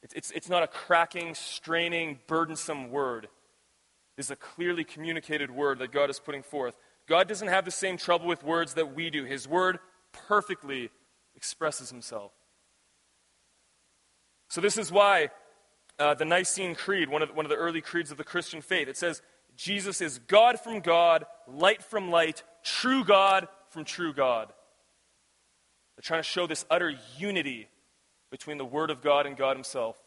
It's, 0.03 0.13
it's, 0.13 0.31
it's 0.31 0.49
not 0.49 0.61
a 0.61 0.67
cracking, 0.67 1.35
straining, 1.35 2.19
burdensome 2.27 2.91
word. 2.91 3.29
It's 4.17 4.29
a 4.29 4.35
clearly 4.35 4.83
communicated 4.83 5.51
word 5.51 5.79
that 5.79 5.93
God 5.93 6.09
is 6.09 6.19
putting 6.19 6.43
forth. 6.43 6.75
God 7.07 7.29
doesn't 7.29 7.47
have 7.47 7.63
the 7.63 7.71
same 7.71 7.95
trouble 7.95 8.27
with 8.27 8.43
words 8.43 8.73
that 8.73 8.93
we 8.93 9.09
do. 9.09 9.23
His 9.23 9.47
word 9.47 9.79
perfectly 10.27 10.89
expresses 11.35 11.89
himself. 11.89 12.31
So, 14.49 14.61
this 14.61 14.77
is 14.77 14.91
why 14.91 15.29
uh, 15.99 16.13
the 16.13 16.25
Nicene 16.25 16.75
Creed, 16.75 17.09
one 17.09 17.21
of, 17.21 17.35
one 17.35 17.45
of 17.45 17.49
the 17.49 17.55
early 17.57 17.81
creeds 17.81 18.11
of 18.11 18.17
the 18.17 18.23
Christian 18.23 18.61
faith, 18.61 18.87
it 18.87 18.97
says, 18.97 19.21
Jesus 19.55 20.01
is 20.01 20.19
God 20.19 20.59
from 20.59 20.81
God, 20.81 21.25
light 21.47 21.81
from 21.81 22.11
light, 22.11 22.43
true 22.63 23.03
God 23.03 23.47
from 23.69 23.85
true 23.85 24.13
God. 24.13 24.51
They're 25.95 26.03
trying 26.03 26.19
to 26.21 26.27
show 26.27 26.45
this 26.45 26.65
utter 26.69 26.93
unity 27.17 27.69
between 28.31 28.57
the 28.57 28.65
Word 28.65 28.89
of 28.89 29.01
God 29.01 29.25
and 29.25 29.37
God 29.37 29.55
Himself. 29.55 29.97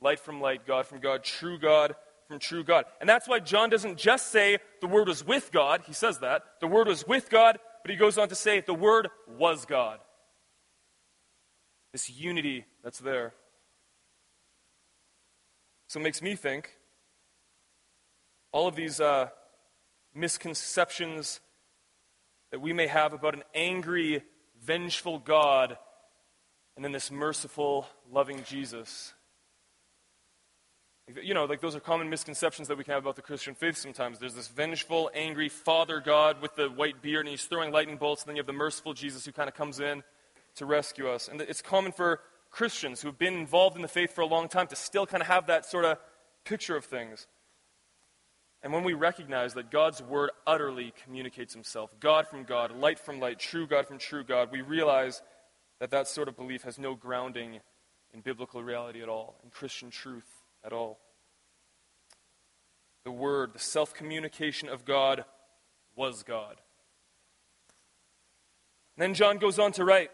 Light 0.00 0.18
from 0.18 0.40
light, 0.40 0.66
God 0.66 0.86
from 0.86 1.00
God, 1.00 1.22
true 1.22 1.58
God 1.58 1.94
from 2.28 2.38
true 2.38 2.64
God. 2.64 2.86
And 3.00 3.08
that's 3.08 3.28
why 3.28 3.40
John 3.40 3.68
doesn't 3.68 3.98
just 3.98 4.32
say 4.32 4.58
the 4.80 4.86
Word 4.86 5.08
was 5.08 5.24
with 5.24 5.52
God. 5.52 5.82
He 5.86 5.92
says 5.92 6.18
that. 6.20 6.42
The 6.60 6.66
Word 6.66 6.88
was 6.88 7.06
with 7.06 7.28
God, 7.28 7.58
but 7.82 7.90
he 7.90 7.96
goes 7.96 8.18
on 8.18 8.28
to 8.28 8.34
say 8.34 8.60
the 8.60 8.74
Word 8.74 9.08
was 9.28 9.64
God. 9.64 9.98
This 11.92 12.08
unity 12.08 12.64
that's 12.82 12.98
there. 12.98 13.34
So 15.88 16.00
it 16.00 16.02
makes 16.02 16.22
me 16.22 16.34
think 16.36 16.70
all 18.50 18.66
of 18.66 18.76
these 18.76 19.00
uh, 19.00 19.28
misconceptions 20.14 21.40
that 22.50 22.60
we 22.60 22.72
may 22.72 22.86
have 22.86 23.12
about 23.12 23.34
an 23.34 23.42
angry, 23.54 24.22
vengeful 24.62 25.18
God 25.18 25.76
and 26.76 26.84
then 26.84 26.92
this 26.92 27.10
merciful, 27.10 27.86
loving 28.10 28.44
Jesus. 28.44 29.12
You 31.08 31.34
know, 31.34 31.46
like 31.46 31.60
those 31.60 31.74
are 31.74 31.80
common 31.80 32.08
misconceptions 32.08 32.68
that 32.68 32.78
we 32.78 32.84
can 32.84 32.94
have 32.94 33.02
about 33.02 33.16
the 33.16 33.22
Christian 33.22 33.54
faith 33.54 33.76
sometimes. 33.76 34.18
There's 34.20 34.34
this 34.34 34.48
vengeful, 34.48 35.10
angry 35.14 35.48
Father 35.48 36.00
God 36.00 36.40
with 36.40 36.54
the 36.54 36.68
white 36.68 37.02
beard, 37.02 37.26
and 37.26 37.28
he's 37.28 37.44
throwing 37.44 37.72
lightning 37.72 37.96
bolts, 37.96 38.22
and 38.22 38.28
then 38.28 38.36
you 38.36 38.40
have 38.40 38.46
the 38.46 38.52
merciful 38.52 38.94
Jesus 38.94 39.24
who 39.24 39.32
kind 39.32 39.48
of 39.48 39.54
comes 39.54 39.80
in 39.80 40.04
to 40.56 40.66
rescue 40.66 41.08
us. 41.08 41.26
And 41.26 41.40
it's 41.40 41.60
common 41.60 41.90
for 41.90 42.20
Christians 42.52 43.02
who've 43.02 43.18
been 43.18 43.34
involved 43.34 43.74
in 43.74 43.82
the 43.82 43.88
faith 43.88 44.14
for 44.14 44.20
a 44.20 44.26
long 44.26 44.48
time 44.48 44.68
to 44.68 44.76
still 44.76 45.04
kind 45.04 45.22
of 45.22 45.26
have 45.26 45.48
that 45.48 45.66
sort 45.66 45.84
of 45.84 45.98
picture 46.44 46.76
of 46.76 46.84
things. 46.84 47.26
And 48.62 48.72
when 48.72 48.84
we 48.84 48.92
recognize 48.92 49.54
that 49.54 49.72
God's 49.72 50.00
word 50.00 50.30
utterly 50.46 50.94
communicates 51.02 51.52
himself, 51.52 51.90
God 51.98 52.28
from 52.28 52.44
God, 52.44 52.70
light 52.70 53.00
from 53.00 53.18
light, 53.18 53.40
true 53.40 53.66
God 53.66 53.88
from 53.88 53.98
true 53.98 54.22
God, 54.22 54.50
we 54.52 54.60
realize 54.60 55.20
that 55.80 55.90
that 55.90 56.06
sort 56.06 56.28
of 56.28 56.36
belief 56.36 56.62
has 56.62 56.78
no 56.78 56.94
grounding 56.94 57.58
in 58.14 58.20
biblical 58.20 58.62
reality 58.62 59.02
at 59.02 59.08
all, 59.08 59.34
in 59.42 59.50
Christian 59.50 59.90
truth 59.90 60.41
at 60.64 60.72
all. 60.72 60.98
The 63.04 63.10
word, 63.10 63.52
the 63.54 63.58
self 63.58 63.94
communication 63.94 64.68
of 64.68 64.84
God, 64.84 65.24
was 65.96 66.22
God. 66.22 66.60
And 68.96 69.02
then 69.02 69.14
John 69.14 69.38
goes 69.38 69.58
on 69.58 69.72
to 69.72 69.84
write 69.84 70.10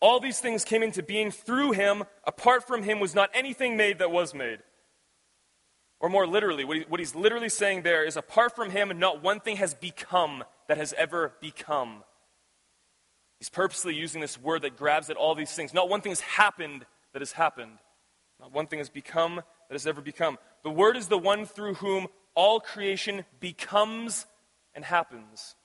All 0.00 0.20
these 0.20 0.40
things 0.40 0.64
came 0.64 0.82
into 0.82 1.02
being 1.02 1.30
through 1.30 1.72
him. 1.72 2.04
Apart 2.26 2.66
from 2.66 2.82
him 2.82 3.00
was 3.00 3.14
not 3.14 3.30
anything 3.34 3.76
made 3.76 3.98
that 3.98 4.10
was 4.10 4.34
made. 4.34 4.60
Or 6.00 6.08
more 6.08 6.26
literally, 6.26 6.64
what, 6.64 6.76
he, 6.76 6.84
what 6.88 7.00
he's 7.00 7.14
literally 7.14 7.48
saying 7.48 7.82
there 7.82 8.04
is 8.04 8.16
apart 8.16 8.54
from 8.54 8.70
him, 8.70 8.92
not 8.98 9.22
one 9.22 9.40
thing 9.40 9.56
has 9.56 9.74
become 9.74 10.44
that 10.68 10.76
has 10.76 10.92
ever 10.98 11.32
become. 11.40 12.04
He's 13.38 13.48
purposely 13.48 13.94
using 13.94 14.20
this 14.20 14.38
word 14.38 14.62
that 14.62 14.76
grabs 14.76 15.10
at 15.10 15.16
all 15.16 15.34
these 15.34 15.52
things. 15.52 15.72
Not 15.72 15.88
one 15.88 16.00
thing 16.00 16.12
has 16.12 16.20
happened 16.20 16.84
that 17.12 17.20
has 17.20 17.32
happened. 17.32 17.78
Not 18.44 18.52
one 18.52 18.66
thing 18.66 18.78
has 18.78 18.90
become 18.90 19.36
that 19.36 19.72
has 19.72 19.86
ever 19.86 20.00
become. 20.00 20.38
The 20.62 20.70
word 20.70 20.96
is 20.96 21.08
the 21.08 21.18
one 21.18 21.46
through 21.46 21.74
whom 21.74 22.06
all 22.34 22.60
creation 22.60 23.24
becomes 23.40 24.26
and 24.74 24.84
happens. 24.84 25.56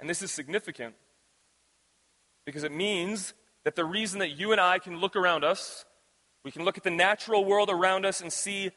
And 0.00 0.08
this 0.08 0.22
is 0.22 0.30
significant 0.30 0.94
because 2.44 2.64
it 2.64 2.72
means 2.72 3.34
that 3.64 3.76
the 3.76 3.84
reason 3.84 4.18
that 4.20 4.30
you 4.30 4.52
and 4.52 4.60
I 4.60 4.78
can 4.78 4.98
look 4.98 5.14
around 5.14 5.44
us 5.44 5.84
we 6.44 6.50
can 6.50 6.64
look 6.64 6.76
at 6.76 6.84
the 6.84 6.90
natural 6.90 7.44
world 7.44 7.70
around 7.70 8.04
us 8.04 8.20
and 8.20 8.32
see 8.32 8.70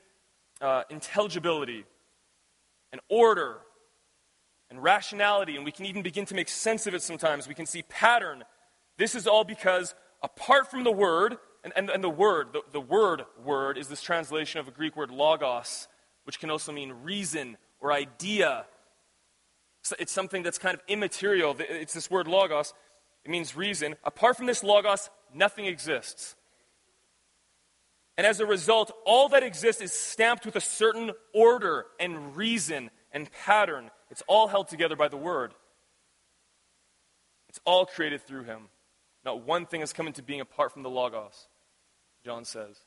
uh, 0.62 0.84
intelligibility 0.90 1.84
and 2.94 3.02
order 3.10 3.58
and 4.70 4.82
rationality, 4.82 5.56
and 5.56 5.66
we 5.66 5.72
can 5.72 5.86
even 5.86 6.02
begin 6.02 6.26
to 6.26 6.34
make 6.34 6.48
sense 6.48 6.88
of 6.88 6.94
it 6.94 7.02
sometimes. 7.02 7.48
We 7.48 7.54
can 7.54 7.66
see 7.66 7.84
pattern. 7.84 8.44
This 8.98 9.16
is 9.16 9.28
all 9.28 9.44
because, 9.44 9.96
apart 10.22 10.70
from 10.70 10.84
the 10.84 10.92
word, 10.92 11.38
and, 11.64 11.74
and, 11.76 11.90
and 11.90 12.04
the 12.04 12.10
word, 12.10 12.50
the, 12.54 12.62
the 12.72 12.82
word 12.82 13.24
word 13.44 13.78
is 13.78 13.88
this 13.88 14.02
translation 14.02 14.60
of 14.60 14.68
a 14.68 14.72
Greek 14.72 14.96
word 14.96 15.12
logos, 15.12 15.88
which 16.24 16.40
can 16.40 16.50
also 16.50 16.72
mean 16.72 16.94
reason 17.04 17.58
or 17.80 17.92
idea. 17.92 18.66
It's 20.00 20.12
something 20.12 20.44
that's 20.44 20.58
kind 20.58 20.76
of 20.76 20.82
immaterial. 20.88 21.56
It's 21.60 21.94
this 21.94 22.12
word 22.12 22.28
logos. 22.28 22.74
It 23.24 23.32
means 23.32 23.56
reason. 23.56 23.96
Apart 24.04 24.38
from 24.38 24.46
this 24.46 24.64
logos, 24.64 25.10
nothing 25.34 25.66
exists. 25.66 26.36
And 28.18 28.26
as 28.26 28.40
a 28.40 28.46
result, 28.46 28.92
all 29.06 29.30
that 29.30 29.44
exists 29.44 29.82
is 29.82 29.94
stamped 29.94 30.46
with 30.46 30.56
a 30.56 30.62
certain 30.62 31.12
order 31.34 31.86
and 32.00 32.36
reason 32.36 32.90
and 33.12 33.30
pattern. 33.46 33.92
It's 34.10 34.24
all 34.28 34.48
held 34.48 34.68
together 34.68 34.96
by 34.96 35.08
the 35.08 35.18
Word. 35.18 35.54
It's 37.48 37.60
all 37.64 37.86
created 37.86 38.26
through 38.26 38.44
Him. 38.44 38.70
Not 39.28 39.46
one 39.46 39.66
thing 39.66 39.82
has 39.82 39.92
come 39.92 40.08
into 40.08 40.24
being 40.24 40.40
apart 40.40 40.72
from 40.72 40.84
the 40.84 40.90
Logos, 40.90 41.50
John 42.24 42.46
says. 42.46 42.78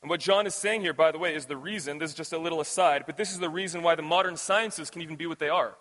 And 0.00 0.08
what 0.08 0.20
John 0.20 0.46
is 0.46 0.54
saying 0.54 0.82
here, 0.82 0.92
by 0.92 1.10
the 1.10 1.18
way, 1.18 1.34
is 1.34 1.46
the 1.46 1.56
reason, 1.56 1.98
this 1.98 2.10
is 2.10 2.16
just 2.16 2.32
a 2.32 2.38
little 2.38 2.60
aside, 2.60 3.02
but 3.04 3.16
this 3.16 3.32
is 3.32 3.40
the 3.40 3.50
reason 3.50 3.82
why 3.82 3.96
the 3.96 4.02
modern 4.02 4.36
sciences 4.36 4.90
can 4.90 5.02
even 5.02 5.16
be 5.16 5.26
what 5.26 5.40
they 5.40 5.48
are. 5.48 5.74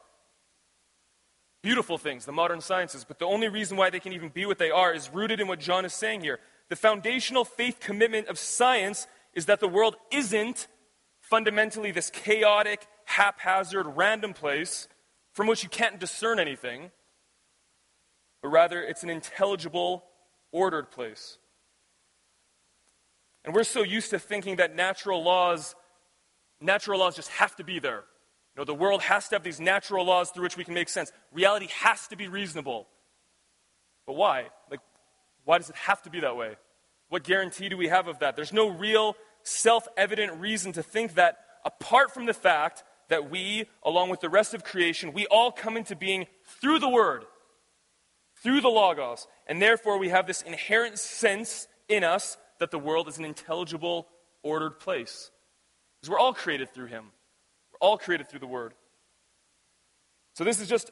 Beautiful 1.62 2.00
things, 2.00 2.26
the 2.26 2.32
modern 2.32 2.62
sciences, 2.62 3.06
but 3.08 3.20
the 3.20 3.28
only 3.28 3.48
reason 3.48 3.78
why 3.78 3.92
they 3.92 4.00
can 4.00 4.12
even 4.12 4.30
be 4.30 4.48
what 4.48 4.58
they 4.58 4.72
are 4.72 4.92
is 4.92 5.14
rooted 5.14 5.40
in 5.40 5.48
what 5.48 5.60
John 5.60 5.86
is 5.86 5.94
saying 5.94 6.22
here 6.22 6.40
the 6.68 6.76
foundational 6.76 7.46
faith 7.46 7.80
commitment 7.80 8.28
of 8.28 8.40
science 8.40 9.06
is 9.36 9.46
that 9.46 9.60
the 9.60 9.68
world 9.68 9.98
isn't 10.12 10.68
fundamentally 11.20 11.92
this 11.92 12.10
chaotic, 12.10 12.88
haphazard, 13.06 13.86
random 13.96 14.34
place 14.34 14.88
from 15.32 15.46
which 15.46 15.62
you 15.62 15.70
can't 15.70 16.00
discern 16.00 16.40
anything, 16.40 16.90
but 18.46 18.52
rather 18.52 18.84
it's 18.84 19.02
an 19.02 19.10
intelligible, 19.10 20.04
ordered 20.52 20.92
place. 20.92 21.40
And 23.44 23.56
we're 23.56 23.64
so 23.64 23.82
used 23.82 24.12
to 24.12 24.20
thinking 24.20 24.58
that 24.58 24.76
natural 24.76 25.24
laws, 25.24 25.74
natural 26.62 27.00
laws 27.00 27.16
just 27.16 27.30
have 27.30 27.56
to 27.56 27.64
be 27.64 27.80
there. 27.80 28.04
You 28.54 28.62
know, 28.62 28.64
the 28.66 28.76
world 28.76 29.02
has 29.02 29.28
to 29.30 29.36
have 29.36 29.42
these 29.42 29.60
natural 29.60 30.06
laws 30.06 30.30
through 30.30 30.44
which 30.44 30.58
we 30.58 30.64
can 30.64 30.76
make 30.76 30.90
sense. 30.90 31.12
Reality 31.34 31.70
has 31.80 32.08
to 32.10 32.16
be 32.16 32.28
reasonable. 32.28 32.86
But 34.06 34.14
why? 34.14 34.50
Like, 34.70 34.82
why 35.44 35.58
does 35.58 35.72
it 35.72 35.76
have 35.78 36.04
to 36.04 36.12
be 36.12 36.20
that 36.20 36.38
way? 36.38 36.56
What 37.10 37.24
guarantee 37.24 37.68
do 37.68 37.78
we 37.78 37.88
have 37.88 38.08
of 38.08 38.20
that? 38.20 38.36
There's 38.36 38.54
no 38.54 38.70
real 38.70 39.16
self 39.42 39.88
evident 39.98 40.40
reason 40.40 40.72
to 40.74 40.84
think 40.84 41.16
that 41.16 41.40
apart 41.66 42.14
from 42.14 42.28
the 42.28 42.34
fact 42.36 42.84
that 43.10 43.32
we, 43.32 43.66
along 43.82 44.12
with 44.12 44.20
the 44.20 44.30
rest 44.30 44.54
of 44.54 44.64
creation, 44.64 45.14
we 45.14 45.26
all 45.32 45.52
come 45.52 45.76
into 45.76 45.96
being 45.96 46.28
through 46.62 46.78
the 46.78 46.90
Word, 46.90 47.26
through 48.46 48.62
the 48.62 48.70
Logos, 48.70 49.28
and 49.48 49.60
therefore 49.60 49.98
we 49.98 50.10
have 50.10 50.28
this 50.28 50.44
inherent 50.44 51.00
sense 51.00 51.68
in 51.90 52.04
us 52.04 52.38
that 52.60 52.70
the 52.70 52.78
world 52.78 53.08
is 53.08 53.18
an 53.18 53.26
intelligible, 53.26 54.08
ordered 54.44 54.80
place. 54.80 55.32
Because 56.00 56.12
we're 56.12 56.20
all 56.20 56.34
created 56.34 56.72
through 56.72 56.86
Him, 56.86 57.06
we're 57.74 57.86
all 57.88 57.98
created 57.98 58.30
through 58.30 58.42
the 58.42 58.48
Word. 58.48 58.76
So, 60.36 60.44
this 60.44 60.62
is 60.62 60.70
just 60.70 60.92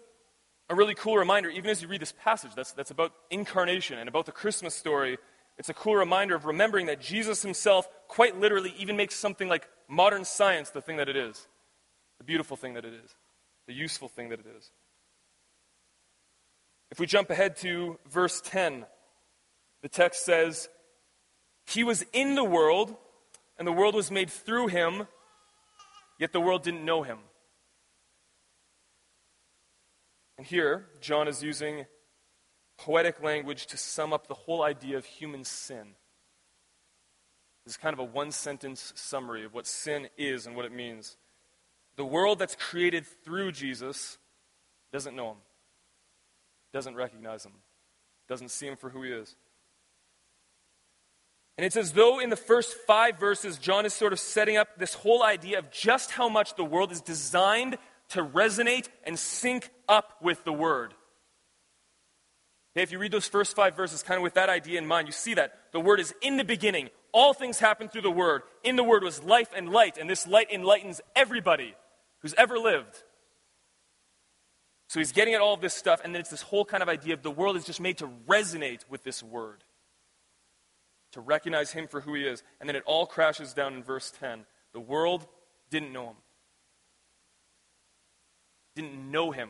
a 0.67 0.73
really 0.73 0.95
cool 0.95 1.15
reminder, 1.15 1.49
even 1.49 1.69
as 1.69 1.79
you 1.79 1.87
read 1.87 2.01
this 2.01 2.13
passage 2.23 2.55
that's, 2.55 2.71
that's 2.71 2.89
about 2.89 3.13
incarnation 3.29 3.99
and 3.99 4.09
about 4.09 4.25
the 4.25 4.31
Christmas 4.31 4.73
story. 4.73 5.19
It's 5.59 5.69
a 5.69 5.75
cool 5.75 5.95
reminder 5.95 6.33
of 6.33 6.45
remembering 6.45 6.87
that 6.87 6.99
Jesus 6.99 7.43
himself, 7.43 7.87
quite 8.07 8.39
literally, 8.39 8.73
even 8.79 8.97
makes 8.97 9.13
something 9.13 9.47
like 9.47 9.69
modern 9.87 10.25
science 10.25 10.71
the 10.71 10.81
thing 10.81 10.97
that 10.97 11.07
it 11.07 11.15
is, 11.15 11.47
the 12.17 12.23
beautiful 12.23 12.57
thing 12.57 12.73
that 12.73 12.83
it 12.85 12.93
is, 12.95 13.13
the 13.67 13.73
useful 13.73 14.09
thing 14.09 14.29
that 14.29 14.39
it 14.39 14.47
is. 14.57 14.71
If 16.93 16.99
we 16.99 17.07
jump 17.07 17.31
ahead 17.31 17.55
to 17.61 17.97
verse 18.07 18.39
10, 18.39 18.85
the 19.81 19.89
text 19.89 20.23
says, 20.23 20.69
He 21.65 21.83
was 21.83 22.05
in 22.13 22.35
the 22.35 22.43
world, 22.43 22.95
and 23.57 23.67
the 23.67 23.71
world 23.71 23.95
was 23.95 24.11
made 24.11 24.29
through 24.29 24.67
him, 24.67 25.07
yet 26.19 26.33
the 26.33 26.39
world 26.39 26.61
didn't 26.61 26.85
know 26.85 27.01
him. 27.01 27.17
And 30.37 30.45
here, 30.45 30.85
John 31.01 31.27
is 31.27 31.41
using 31.41 31.87
poetic 32.77 33.23
language 33.23 33.65
to 33.65 33.77
sum 33.77 34.13
up 34.13 34.27
the 34.27 34.35
whole 34.35 34.61
idea 34.61 34.95
of 34.95 35.05
human 35.05 35.45
sin. 35.45 35.95
This 37.65 37.73
is 37.73 37.77
kind 37.77 37.93
of 37.95 37.99
a 38.01 38.03
one 38.03 38.31
sentence 38.31 38.93
summary 38.95 39.43
of 39.45 39.55
what 39.55 39.65
sin 39.65 40.09
is 40.15 40.45
and 40.45 40.55
what 40.55 40.65
it 40.65 40.71
means. 40.71 41.17
The 41.95 42.05
world 42.05 42.37
that's 42.37 42.55
created 42.55 43.07
through 43.25 43.53
Jesus 43.53 44.19
doesn't 44.91 45.15
know 45.15 45.31
him, 45.31 45.37
doesn't 46.73 46.95
recognize 46.95 47.45
him, 47.45 47.53
doesn't 48.27 48.49
see 48.49 48.67
him 48.67 48.75
for 48.75 48.89
who 48.89 49.03
he 49.03 49.11
is. 49.11 49.35
And 51.57 51.65
it's 51.65 51.77
as 51.77 51.93
though 51.93 52.19
in 52.19 52.31
the 52.31 52.35
first 52.35 52.75
five 52.87 53.19
verses, 53.19 53.57
John 53.57 53.85
is 53.85 53.93
sort 53.93 54.11
of 54.11 54.19
setting 54.19 54.57
up 54.57 54.79
this 54.79 54.95
whole 54.95 55.23
idea 55.23 55.59
of 55.59 55.69
just 55.69 56.11
how 56.11 56.27
much 56.27 56.55
the 56.55 56.65
world 56.65 56.91
is 56.91 56.99
designed 56.99 57.77
to 58.09 58.23
resonate 58.23 58.89
and 59.03 59.17
sync 59.17 59.69
up 59.87 60.17
with 60.21 60.43
the 60.43 60.53
Word. 60.53 60.95
If 62.75 62.91
you 62.91 62.97
read 62.97 63.11
those 63.11 63.27
first 63.27 63.55
five 63.55 63.75
verses 63.75 64.01
kind 64.01 64.17
of 64.17 64.23
with 64.23 64.33
that 64.33 64.49
idea 64.49 64.79
in 64.79 64.87
mind, 64.87 65.07
you 65.07 65.11
see 65.11 65.35
that 65.35 65.53
the 65.71 65.79
Word 65.79 65.99
is 65.99 66.13
in 66.23 66.37
the 66.37 66.43
beginning. 66.43 66.89
All 67.11 67.33
things 67.35 67.59
happen 67.59 67.87
through 67.87 68.01
the 68.01 68.11
Word. 68.11 68.41
In 68.63 68.75
the 68.75 68.83
Word 68.83 69.03
was 69.03 69.21
life 69.21 69.49
and 69.55 69.69
light, 69.69 69.99
and 69.99 70.09
this 70.09 70.25
light 70.25 70.51
enlightens 70.51 71.01
everybody 71.15 71.75
who's 72.21 72.33
ever 72.33 72.57
lived. 72.57 73.03
So 74.93 74.99
he's 74.99 75.11
getting 75.11 75.33
at 75.33 75.41
all 75.41 75.55
of 75.55 75.61
this 75.61 75.73
stuff, 75.73 76.01
and 76.03 76.13
then 76.13 76.19
it's 76.19 76.29
this 76.29 76.43
whole 76.43 76.65
kind 76.65 76.83
of 76.83 76.87
idea 76.87 77.15
of 77.15 77.23
the 77.23 77.31
world 77.31 77.57
is 77.57 77.65
just 77.65 77.81
made 77.81 77.97
to 77.97 78.07
resonate 78.27 78.81
with 78.89 79.03
this 79.03 79.23
Word, 79.23 79.63
to 81.13 81.19
recognize 81.19 81.71
Him 81.71 81.87
for 81.87 81.99
who 81.99 82.13
He 82.13 82.27
is. 82.27 82.43
And 82.59 82.69
then 82.69 82.75
it 82.75 82.83
all 82.85 83.07
crashes 83.07 83.55
down 83.55 83.73
in 83.73 83.81
verse 83.81 84.13
10. 84.19 84.45
The 84.71 84.79
world 84.79 85.25
didn't 85.71 85.91
know 85.91 86.09
Him 86.09 86.15
didn't 88.75 89.11
know 89.11 89.31
him. 89.31 89.49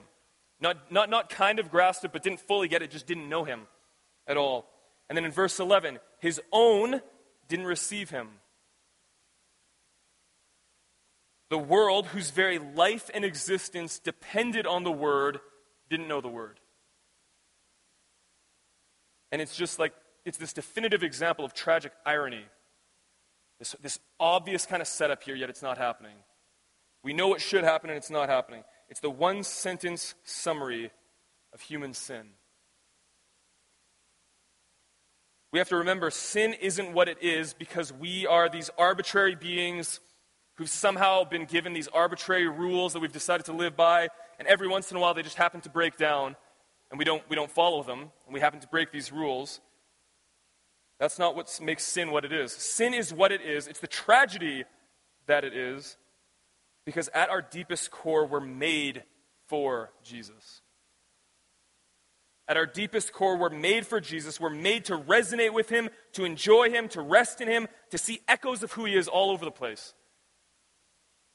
Not, 0.59 0.91
not, 0.91 1.09
not 1.09 1.29
kind 1.29 1.59
of 1.59 1.69
grasped 1.69 2.05
it, 2.05 2.13
but 2.13 2.23
didn't 2.23 2.39
fully 2.39 2.67
get 2.67 2.81
it, 2.81 2.91
just 2.91 3.07
didn't 3.07 3.29
know 3.29 3.43
him 3.43 3.67
at 4.27 4.37
all. 4.37 4.67
And 5.09 5.17
then 5.17 5.25
in 5.25 5.31
verse 5.31 5.59
11, 5.59 5.99
his 6.19 6.41
own 6.51 7.01
didn't 7.47 7.65
receive 7.65 8.09
him. 8.09 8.29
The 11.53 11.59
world, 11.59 12.07
whose 12.07 12.31
very 12.31 12.57
life 12.57 13.11
and 13.13 13.23
existence 13.23 13.99
depended 13.99 14.65
on 14.65 14.83
the 14.83 14.91
word, 14.91 15.39
didn't 15.87 16.07
know 16.07 16.19
the 16.19 16.27
word. 16.27 16.59
And 19.31 19.39
it's 19.39 19.55
just 19.55 19.77
like, 19.77 19.93
it's 20.25 20.39
this 20.39 20.51
definitive 20.51 21.03
example 21.03 21.45
of 21.45 21.53
tragic 21.53 21.91
irony. 22.07 22.43
This, 23.59 23.75
this 23.83 23.99
obvious 24.19 24.65
kind 24.65 24.81
of 24.81 24.87
setup 24.87 25.21
here, 25.21 25.35
yet 25.35 25.51
it's 25.51 25.61
not 25.61 25.77
happening. 25.77 26.15
We 27.03 27.13
know 27.13 27.27
what 27.27 27.39
should 27.39 27.63
happen, 27.63 27.91
and 27.91 27.97
it's 27.97 28.09
not 28.09 28.29
happening. 28.29 28.63
It's 28.89 29.01
the 29.01 29.11
one 29.11 29.43
sentence 29.43 30.15
summary 30.23 30.89
of 31.53 31.61
human 31.61 31.93
sin. 31.93 32.29
We 35.51 35.59
have 35.59 35.69
to 35.69 35.75
remember 35.75 36.09
sin 36.09 36.53
isn't 36.53 36.93
what 36.93 37.07
it 37.07 37.21
is 37.21 37.53
because 37.53 37.93
we 37.93 38.25
are 38.25 38.49
these 38.49 38.71
arbitrary 38.75 39.35
beings 39.35 39.99
who've 40.55 40.69
somehow 40.69 41.23
been 41.23 41.45
given 41.45 41.73
these 41.73 41.87
arbitrary 41.87 42.47
rules 42.47 42.93
that 42.93 42.99
we've 42.99 43.11
decided 43.11 43.45
to 43.47 43.53
live 43.53 43.75
by, 43.75 44.07
and 44.39 44.47
every 44.47 44.67
once 44.67 44.91
in 44.91 44.97
a 44.97 44.99
while 44.99 45.13
they 45.13 45.23
just 45.23 45.37
happen 45.37 45.61
to 45.61 45.69
break 45.69 45.97
down, 45.97 46.35
and 46.89 46.99
we 46.99 47.05
don't, 47.05 47.27
we 47.29 47.35
don't 47.35 47.51
follow 47.51 47.83
them, 47.83 47.99
and 48.25 48.33
we 48.33 48.39
happen 48.39 48.59
to 48.59 48.67
break 48.67 48.91
these 48.91 49.11
rules. 49.11 49.61
That's 50.99 51.17
not 51.17 51.35
what 51.35 51.59
makes 51.61 51.83
sin 51.83 52.11
what 52.11 52.23
it 52.23 52.31
is. 52.31 52.51
Sin 52.51 52.93
is 52.93 53.13
what 53.13 53.31
it 53.31 53.41
is, 53.41 53.67
it's 53.67 53.79
the 53.79 53.87
tragedy 53.87 54.63
that 55.25 55.43
it 55.43 55.55
is, 55.55 55.97
because 56.85 57.09
at 57.13 57.29
our 57.29 57.41
deepest 57.41 57.91
core, 57.91 58.25
we're 58.25 58.39
made 58.39 59.03
for 59.47 59.91
Jesus. 60.03 60.61
At 62.47 62.57
our 62.57 62.65
deepest 62.65 63.13
core, 63.13 63.37
we're 63.37 63.49
made 63.49 63.87
for 63.87 64.01
Jesus. 64.01 64.39
We're 64.39 64.49
made 64.49 64.85
to 64.85 64.97
resonate 64.97 65.53
with 65.53 65.69
Him, 65.69 65.89
to 66.11 66.25
enjoy 66.25 66.69
Him, 66.69 66.89
to 66.89 67.01
rest 67.01 67.39
in 67.39 67.47
Him, 67.47 67.69
to 67.89 67.97
see 67.97 68.19
echoes 68.27 68.63
of 68.63 68.73
who 68.73 68.83
He 68.83 68.95
is 68.95 69.07
all 69.07 69.31
over 69.31 69.45
the 69.45 69.51
place. 69.51 69.93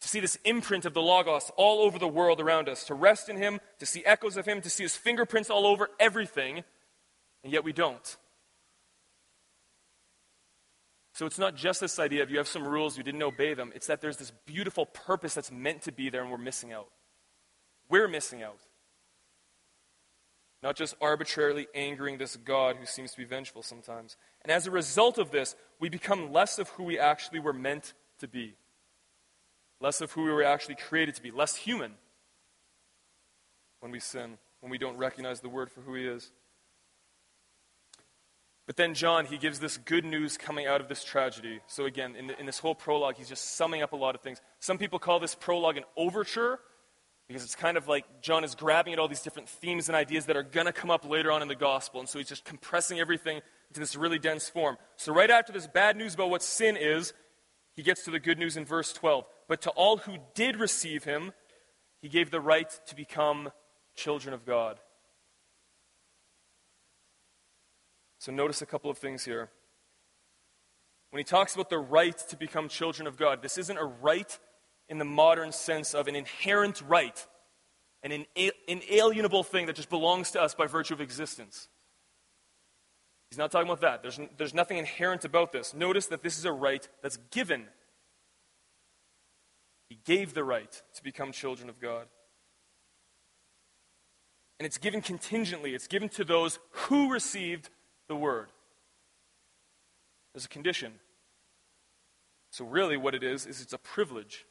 To 0.01 0.09
see 0.09 0.21
this 0.21 0.39
imprint 0.45 0.85
of 0.85 0.95
the 0.95 1.03
Logos 1.03 1.51
all 1.57 1.81
over 1.81 1.99
the 1.99 2.07
world 2.07 2.41
around 2.41 2.69
us, 2.69 2.85
to 2.85 2.95
rest 2.95 3.29
in 3.29 3.37
Him, 3.37 3.61
to 3.81 3.87
see 3.87 4.05
echoes 4.05 4.37
of 4.37 4.47
Him, 4.47 4.61
to 4.61 4.71
see 4.71 4.85
His 4.85 4.97
fingerprints 4.97 5.51
all 5.51 5.67
over 5.67 5.91
everything, 5.99 6.63
and 7.43 7.53
yet 7.53 7.65
we 7.65 7.73
don't. 7.73 8.17
So 11.15 11.27
it's 11.27 11.39
not 11.39 11.57
just 11.57 11.81
this 11.81 11.99
idea 11.99 12.23
of 12.23 12.31
you 12.31 12.39
have 12.39 12.47
some 12.47 12.65
rules, 12.65 12.97
you 12.97 13.03
didn't 13.03 13.25
obey 13.25 13.53
them. 13.53 13.73
It's 13.75 13.89
that 13.89 14.01
there's 14.01 14.19
this 14.19 14.31
beautiful 14.47 14.87
purpose 14.87 15.35
that's 15.35 15.51
meant 15.51 15.83
to 15.83 15.93
be 15.93 16.11
there, 16.11 16.23
and 16.23 16.31
we're 16.31 16.39
missing 16.39 16.73
out. 16.73 16.87
We're 17.89 18.07
missing 18.07 18.45
out. 18.45 18.61
Not 20.63 20.77
just 20.77 20.95
arbitrarily 21.01 21.67
angering 21.75 22.19
this 22.19 22.37
God 22.37 22.77
who 22.77 22.87
seems 22.87 23.11
to 23.13 23.17
be 23.17 23.25
vengeful 23.25 23.65
sometimes. 23.65 24.17
And 24.43 24.53
as 24.53 24.69
a 24.69 24.71
result 24.71 25.19
of 25.19 25.33
this, 25.33 25.57
we 25.81 25.89
become 25.89 26.33
less 26.33 26.61
of 26.61 26.69
who 26.71 26.85
we 26.85 27.01
actually 27.01 27.41
were 27.41 27.53
meant 27.53 27.95
to 28.21 28.29
be, 28.29 28.55
less 29.81 30.01
of 30.01 30.13
who 30.13 30.25
we 30.25 30.31
were 30.31 30.45
actually 30.45 30.77
created 30.77 31.15
to 31.17 31.23
be, 31.23 31.31
less 31.31 31.57
human 31.57 31.93
when 33.81 33.93
we 33.93 34.01
sin, 34.01 34.39
when 34.61 34.71
we 34.71 34.79
don't 34.79 34.97
recognize 34.97 35.41
the 35.41 35.49
Word 35.49 35.71
for 35.71 35.81
who 35.81 35.95
He 35.95 36.07
is. 36.07 36.33
But 38.69 38.77
then 38.77 38.93
John, 38.93 39.25
he 39.25 39.39
gives 39.39 39.61
this 39.61 39.79
good 39.79 40.05
news 40.05 40.37
coming 40.37 40.67
out 40.67 40.83
of 40.83 40.89
this 40.89 41.03
tragedy. 41.03 41.61
So 41.69 41.87
again, 41.87 42.15
in, 42.15 42.27
the, 42.27 42.39
in, 42.39 42.45
this 42.45 42.59
whole 42.59 42.75
prologue, 42.75 43.17
he's 43.17 43.31
just 43.31 43.57
summing 43.57 43.83
up 43.83 43.95
a 43.95 43.97
lot 43.97 44.15
of 44.15 44.21
things. 44.21 44.43
Some 44.61 44.77
people 44.77 44.99
call 44.99 45.21
this 45.21 45.35
prologue 45.35 45.79
an 45.79 45.85
overture 45.97 46.61
because 47.29 47.43
it's 47.43 47.55
kind 47.55 47.79
of 47.79 47.89
like 47.89 48.05
John 48.21 48.45
is 48.45 48.55
grabbing 48.55 48.93
at 48.93 48.99
all 48.99 49.09
these 49.09 49.23
different 49.23 49.49
themes 49.49 49.89
and 49.89 49.97
ideas 49.97 50.27
that 50.27 50.37
are 50.37 50.43
going 50.43 50.67
to 50.67 50.73
come 50.75 50.91
up 50.91 51.09
later 51.09 51.33
on 51.33 51.41
in 51.41 51.49
the 51.49 51.55
gospel. 51.55 52.01
And 52.01 52.07
so 52.07 52.19
he's 52.19 52.29
just 52.29 52.45
compressing 52.45 53.01
everything 53.01 53.41
into 53.71 53.81
this 53.81 53.97
really 53.97 54.19
dense 54.19 54.51
form. 54.51 54.77
So 54.97 55.15
right 55.15 55.31
after 55.31 55.51
this 55.51 55.67
bad 55.67 55.97
news 55.97 56.13
about 56.13 56.29
what 56.29 56.43
sin 56.43 56.77
is, 56.77 57.15
he 57.73 57.83
gets 57.83 58.05
to 58.05 58.11
the 58.11 58.21
good 58.21 58.39
news 58.39 58.59
in 58.59 58.67
verse 58.67 58.93
12. 58.93 59.25
But 59.49 59.63
to 59.63 59.71
all 59.71 59.97
who 59.97 60.19
did 60.35 60.57
receive 60.57 61.05
him, 61.05 61.33
he 62.01 62.09
gave 62.09 62.31
the 62.31 62.41
right 62.41 62.69
to 62.87 62.95
become 62.95 63.51
children 63.97 64.35
of 64.35 64.45
God. 64.45 64.79
So 68.19 68.31
notice 68.31 68.63
a 68.63 68.67
couple 68.67 68.91
of 68.91 68.99
things 68.99 69.25
here. 69.25 69.51
When 71.11 71.19
he 71.19 71.25
talks 71.25 71.55
about 71.55 71.71
the 71.71 71.79
right 71.79 72.17
to 72.29 72.37
become 72.37 72.69
children 72.69 73.07
of 73.07 73.17
God, 73.17 73.41
this 73.41 73.57
isn't 73.57 73.79
a 73.79 73.85
right 73.85 74.39
in 74.89 74.99
the 74.99 75.05
modern 75.05 75.53
sense 75.53 75.95
of 75.95 76.09
an 76.09 76.15
inherent 76.15 76.83
right, 76.83 77.27
an 78.03 78.27
inalienable 78.67 79.43
thing 79.43 79.67
that 79.67 79.77
just 79.77 79.89
belongs 79.89 80.31
to 80.33 80.43
us 80.43 80.55
by 80.55 80.67
virtue 80.67 80.95
of 80.95 81.01
existence. 81.01 81.69
He's 83.31 83.39
not 83.39 83.51
talking 83.51 83.69
about 83.69 83.81
that. 83.81 84.03
There's, 84.03 84.21
there's 84.37 84.55
nothing 84.55 84.79
inherent 84.79 85.25
about 85.25 85.53
this. 85.53 85.75
Notice 85.75 86.07
that 86.07 86.23
this 86.23 86.39
is 86.39 86.45
a 86.45 86.53
right 86.53 86.87
that's 87.03 87.19
given. 87.31 87.67
Gave 90.09 90.33
the 90.33 90.43
right 90.43 90.83
to 90.95 91.03
become 91.03 91.33
children 91.33 91.69
of 91.69 91.79
God. 91.79 92.07
And 94.59 94.65
it's 94.65 94.79
given 94.79 95.03
contingently, 95.03 95.75
it's 95.75 95.87
given 95.87 96.09
to 96.09 96.25
those 96.25 96.59
who 96.71 97.13
received 97.13 97.69
the 98.09 98.17
word. 98.17 98.49
There's 100.33 100.47
a 100.47 100.49
condition. 100.49 100.95
So, 102.51 102.65
really, 102.65 102.97
what 102.97 103.15
it 103.15 103.23
is, 103.23 103.45
is 103.45 103.61
it's 103.61 103.75
a 103.75 103.79
privilege. 103.79 104.47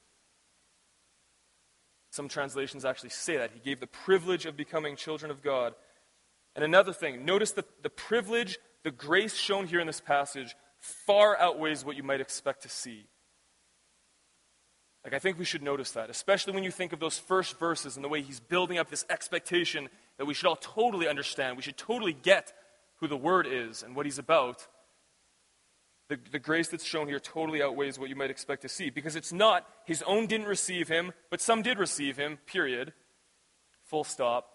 Some 2.12 2.30
translations 2.30 2.86
actually 2.86 3.10
say 3.10 3.38
that. 3.38 3.50
He 3.52 3.60
gave 3.60 3.80
the 3.80 3.88
privilege 3.88 4.46
of 4.46 4.56
becoming 4.56 4.96
children 4.96 5.32
of 5.32 5.42
God. 5.42 5.74
And 6.56 6.64
another 6.64 6.94
thing, 6.94 7.26
notice 7.26 7.54
that 7.54 7.82
the 7.82 7.90
privilege, 7.90 8.60
the 8.84 8.92
grace 8.92 9.36
shown 9.36 9.66
here 9.66 9.80
in 9.80 9.88
this 9.88 10.02
passage, 10.02 10.56
far 10.78 11.36
outweighs 11.36 11.84
what 11.84 11.98
you 11.98 12.04
might 12.04 12.22
expect 12.22 12.62
to 12.62 12.70
see. 12.70 13.08
Like, 15.08 15.14
I 15.14 15.20
think 15.20 15.40
we 15.40 15.46
should 15.46 15.64
notice 15.64 15.92
that, 15.92 16.10
especially 16.10 16.52
when 16.52 16.66
you 16.66 16.72
think 16.72 16.92
of 16.92 17.00
those 17.00 17.18
first 17.18 17.58
verses 17.58 17.96
and 17.96 18.04
the 18.04 18.10
way 18.10 18.22
he's 18.22 18.42
building 18.42 18.78
up 18.78 18.90
this 18.90 19.06
expectation 19.10 19.88
that 20.18 20.26
we 20.26 20.34
should 20.34 20.48
all 20.48 20.58
totally 20.58 21.08
understand. 21.08 21.56
We 21.56 21.64
should 21.64 21.78
totally 21.78 22.12
get 22.12 22.52
who 22.98 23.08
the 23.08 23.16
Word 23.16 23.48
is 23.50 23.84
and 23.84 23.96
what 23.96 24.06
He's 24.06 24.20
about, 24.20 24.68
the, 26.10 26.20
the 26.34 26.40
grace 26.40 26.68
that's 26.68 26.84
shown 26.84 27.08
here 27.08 27.22
totally 27.22 27.64
outweighs 27.64 27.98
what 27.98 28.10
you 28.10 28.18
might 28.18 28.30
expect 28.30 28.64
to 28.64 28.68
see. 28.68 28.90
Because 28.90 29.16
it's 29.16 29.32
not 29.32 29.66
His 29.86 30.02
own 30.02 30.28
didn't 30.28 30.48
receive 30.48 30.90
Him, 30.90 31.14
but 31.30 31.40
some 31.40 31.62
did 31.62 31.80
receive 31.80 32.18
Him, 32.18 32.40
period. 32.46 32.92
Full 33.86 34.04
stop. 34.04 34.52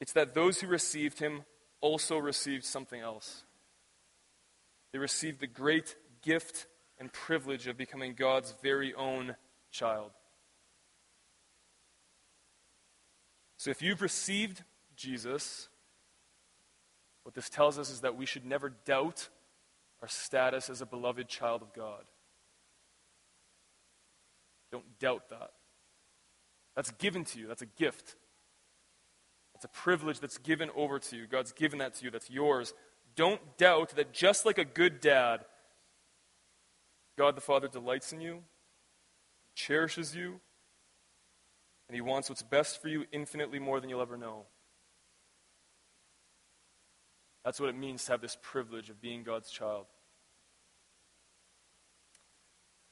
It's 0.00 0.12
that 0.12 0.34
those 0.34 0.60
who 0.60 0.68
received 0.68 1.18
Him 1.18 1.42
also 1.80 2.16
received 2.16 2.62
something 2.62 3.00
else. 3.00 3.42
They 4.92 5.00
received 5.00 5.40
the 5.40 5.48
great 5.48 5.96
gift 6.22 6.68
and 6.98 7.12
privilege 7.12 7.66
of 7.66 7.76
becoming 7.76 8.14
God's 8.14 8.54
very 8.62 8.94
own 8.94 9.36
child. 9.70 10.10
So 13.56 13.70
if 13.70 13.82
you've 13.82 14.02
received 14.02 14.62
Jesus, 14.96 15.68
what 17.24 17.34
this 17.34 17.50
tells 17.50 17.78
us 17.78 17.90
is 17.90 18.00
that 18.00 18.16
we 18.16 18.26
should 18.26 18.44
never 18.44 18.70
doubt 18.84 19.28
our 20.02 20.08
status 20.08 20.70
as 20.70 20.80
a 20.80 20.86
beloved 20.86 21.28
child 21.28 21.62
of 21.62 21.72
God. 21.72 22.04
Don't 24.70 24.98
doubt 24.98 25.30
that. 25.30 25.50
That's 26.74 26.90
given 26.92 27.24
to 27.24 27.38
you, 27.38 27.46
that's 27.46 27.62
a 27.62 27.66
gift. 27.66 28.16
It's 29.54 29.64
a 29.64 29.68
privilege 29.68 30.20
that's 30.20 30.36
given 30.36 30.70
over 30.76 30.98
to 30.98 31.16
you. 31.16 31.26
God's 31.26 31.52
given 31.52 31.78
that 31.78 31.94
to 31.94 32.04
you, 32.04 32.10
that's 32.10 32.28
yours. 32.28 32.74
Don't 33.14 33.40
doubt 33.56 33.96
that 33.96 34.12
just 34.12 34.44
like 34.44 34.58
a 34.58 34.64
good 34.64 35.00
dad, 35.00 35.46
God 37.16 37.36
the 37.36 37.40
Father 37.40 37.68
delights 37.68 38.12
in 38.12 38.20
you, 38.20 38.42
cherishes 39.54 40.14
you, 40.14 40.40
and 41.88 41.94
He 41.94 42.00
wants 42.00 42.28
what's 42.28 42.42
best 42.42 42.80
for 42.80 42.88
you 42.88 43.04
infinitely 43.12 43.58
more 43.58 43.80
than 43.80 43.88
you'll 43.88 44.02
ever 44.02 44.16
know. 44.16 44.44
That's 47.44 47.60
what 47.60 47.70
it 47.70 47.76
means 47.76 48.04
to 48.04 48.12
have 48.12 48.20
this 48.20 48.36
privilege 48.42 48.90
of 48.90 49.00
being 49.00 49.22
God's 49.22 49.50
child. 49.50 49.86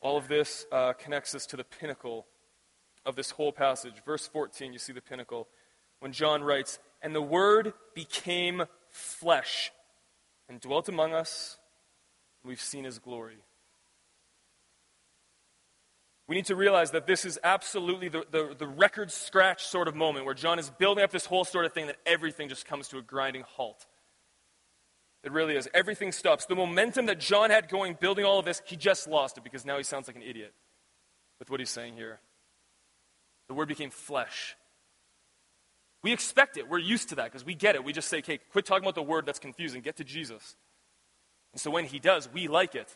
All 0.00 0.16
of 0.16 0.28
this 0.28 0.66
uh, 0.70 0.92
connects 0.92 1.34
us 1.34 1.44
to 1.46 1.56
the 1.56 1.64
pinnacle 1.64 2.26
of 3.04 3.16
this 3.16 3.32
whole 3.32 3.52
passage. 3.52 3.94
Verse 4.04 4.28
14, 4.28 4.72
you 4.72 4.78
see 4.78 4.92
the 4.92 5.00
pinnacle. 5.00 5.48
When 6.00 6.12
John 6.12 6.42
writes, 6.42 6.78
And 7.02 7.14
the 7.14 7.22
Word 7.22 7.72
became 7.94 8.64
flesh 8.90 9.72
and 10.48 10.60
dwelt 10.60 10.88
among 10.88 11.14
us, 11.14 11.58
we've 12.44 12.60
seen 12.60 12.84
his 12.84 12.98
glory. 12.98 13.38
We 16.26 16.36
need 16.36 16.46
to 16.46 16.56
realize 16.56 16.92
that 16.92 17.06
this 17.06 17.24
is 17.24 17.38
absolutely 17.44 18.08
the, 18.08 18.24
the, 18.30 18.54
the, 18.56 18.66
record 18.66 19.10
scratch 19.10 19.64
sort 19.64 19.88
of 19.88 19.94
moment 19.94 20.24
where 20.24 20.34
John 20.34 20.58
is 20.58 20.70
building 20.70 21.04
up 21.04 21.10
this 21.10 21.26
whole 21.26 21.44
sort 21.44 21.66
of 21.66 21.74
thing 21.74 21.86
that 21.88 21.96
everything 22.06 22.48
just 22.48 22.64
comes 22.64 22.88
to 22.88 22.98
a 22.98 23.02
grinding 23.02 23.42
halt. 23.42 23.84
It 25.22 25.32
really 25.32 25.56
is. 25.56 25.68
Everything 25.74 26.12
stops. 26.12 26.46
The 26.46 26.54
momentum 26.54 27.06
that 27.06 27.20
John 27.20 27.50
had 27.50 27.68
going, 27.68 27.96
building 28.00 28.24
all 28.24 28.38
of 28.38 28.46
this, 28.46 28.62
he 28.64 28.76
just 28.76 29.06
lost 29.06 29.36
it 29.36 29.44
because 29.44 29.66
now 29.66 29.76
he 29.76 29.82
sounds 29.82 30.06
like 30.06 30.16
an 30.16 30.22
idiot 30.22 30.54
with 31.38 31.50
what 31.50 31.60
he's 31.60 31.70
saying 31.70 31.94
here. 31.94 32.20
The 33.48 33.54
word 33.54 33.68
became 33.68 33.90
flesh. 33.90 34.56
We 36.02 36.12
expect 36.12 36.56
it. 36.56 36.68
We're 36.68 36.78
used 36.78 37.10
to 37.10 37.14
that 37.16 37.24
because 37.24 37.44
we 37.44 37.54
get 37.54 37.74
it. 37.74 37.84
We 37.84 37.92
just 37.92 38.08
say, 38.08 38.18
okay, 38.18 38.38
quit 38.52 38.66
talking 38.66 38.84
about 38.84 38.94
the 38.94 39.02
word 39.02 39.24
that's 39.26 39.38
confusing. 39.38 39.82
Get 39.82 39.96
to 39.96 40.04
Jesus. 40.04 40.56
And 41.52 41.60
so 41.60 41.70
when 41.70 41.84
he 41.86 41.98
does, 41.98 42.28
we 42.32 42.48
like 42.48 42.74
it. 42.74 42.94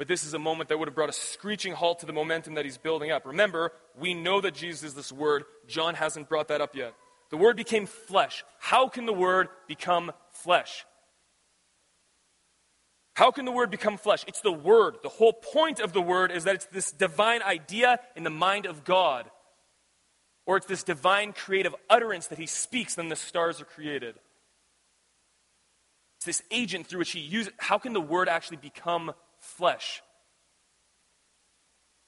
But 0.00 0.08
this 0.08 0.24
is 0.24 0.32
a 0.32 0.38
moment 0.38 0.70
that 0.70 0.78
would 0.78 0.88
have 0.88 0.94
brought 0.94 1.10
a 1.10 1.12
screeching 1.12 1.74
halt 1.74 1.98
to 1.98 2.06
the 2.06 2.14
momentum 2.14 2.54
that 2.54 2.64
he's 2.64 2.78
building 2.78 3.10
up. 3.10 3.26
Remember, 3.26 3.70
we 3.98 4.14
know 4.14 4.40
that 4.40 4.54
Jesus 4.54 4.82
is 4.82 4.94
this 4.94 5.12
word. 5.12 5.44
John 5.66 5.94
hasn't 5.94 6.26
brought 6.26 6.48
that 6.48 6.62
up 6.62 6.74
yet. 6.74 6.94
The 7.28 7.36
Word 7.36 7.58
became 7.58 7.84
flesh. 7.84 8.42
How 8.58 8.88
can 8.88 9.04
the 9.04 9.12
Word 9.12 9.48
become 9.68 10.12
flesh? 10.30 10.86
How 13.12 13.30
can 13.30 13.44
the 13.44 13.52
Word 13.52 13.70
become 13.70 13.98
flesh? 13.98 14.24
It's 14.26 14.40
the 14.40 14.50
Word. 14.50 14.96
The 15.02 15.10
whole 15.10 15.34
point 15.34 15.80
of 15.80 15.92
the 15.92 16.00
Word 16.00 16.30
is 16.32 16.44
that 16.44 16.54
it's 16.54 16.66
this 16.66 16.92
divine 16.92 17.42
idea 17.42 18.00
in 18.16 18.24
the 18.24 18.30
mind 18.30 18.64
of 18.64 18.84
God. 18.84 19.30
Or 20.46 20.56
it's 20.56 20.66
this 20.66 20.82
divine 20.82 21.34
creative 21.34 21.74
utterance 21.90 22.28
that 22.28 22.38
He 22.38 22.46
speaks, 22.46 22.94
then 22.94 23.10
the 23.10 23.16
stars 23.16 23.60
are 23.60 23.66
created. 23.66 24.14
It's 26.16 26.24
this 26.24 26.42
agent 26.50 26.86
through 26.86 27.00
which 27.00 27.12
He 27.12 27.20
uses. 27.20 27.52
How 27.58 27.76
can 27.76 27.92
the 27.92 28.00
Word 28.00 28.30
actually 28.30 28.56
become 28.56 29.12
flesh? 29.40 30.02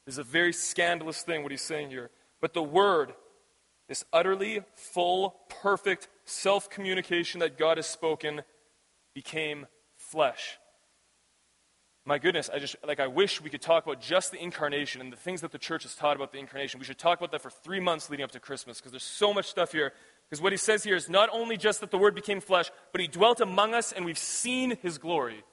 This 0.07 0.14
is 0.14 0.18
a 0.18 0.25
very 0.25 0.53
scandalous 0.53 1.23
thing, 1.23 1.42
what 1.42 1.51
He's 1.51 1.62
saying 1.62 1.90
here. 1.90 2.11
But 2.40 2.55
the 2.55 2.62
Word, 2.62 3.14
this 3.88 4.05
utterly 4.12 4.61
full, 4.75 5.37
perfect 5.49 6.09
self 6.25 6.71
communication 6.71 7.40
that 7.40 7.59
God 7.59 7.79
has 7.79 7.87
spoken, 7.87 8.42
became 9.14 9.66
flesh 9.97 10.59
my 12.05 12.18
goodness, 12.18 12.51
I 12.53 12.59
just, 12.59 12.75
like, 12.85 12.99
I 12.99 13.07
wish 13.07 13.40
we 13.40 13.49
could 13.49 13.61
talk 13.61 13.87
about 13.87 14.01
just 14.01 14.33
the 14.33 14.42
incarnation 14.42 15.01
and 15.01 15.12
the 15.12 15.16
things 15.16 15.40
that 15.42 15.53
the 15.53 15.59
church 15.59 15.85
has 15.85 15.95
taught 15.95 16.16
about 16.16 16.33
the 16.33 16.38
incarnation. 16.38 16.81
We 16.81 16.85
should 16.85 16.99
talk 16.99 17.18
about 17.18 17.31
that 17.31 17.42
for 17.42 17.51
three 17.51 17.79
months 17.79 18.11
leading 18.11 18.25
up 18.25 18.33
to 18.33 18.40
Christmas 18.40 18.79
because 18.79 18.90
there's 18.90 19.05
so 19.05 19.33
much 19.33 19.47
stuff 19.47 19.71
here. 19.71 19.92
Because 20.29 20.42
what 20.42 20.53
he 20.53 20.57
says 20.57 20.83
here 20.83 20.97
is 20.97 21.09
not 21.09 21.29
only 21.33 21.57
just 21.57 21.81
that 21.81 21.92
the 21.92 21.99
Word 21.99 22.16
became 22.16 22.40
flesh, 22.40 22.73
but 22.90 23.01
he 23.01 23.07
dwelt 23.07 23.40
among 23.40 23.73
us 23.73 23.92
and 23.92 24.05
we've 24.05 24.18
seen 24.18 24.77
his 24.83 24.99
glory. 24.99 25.45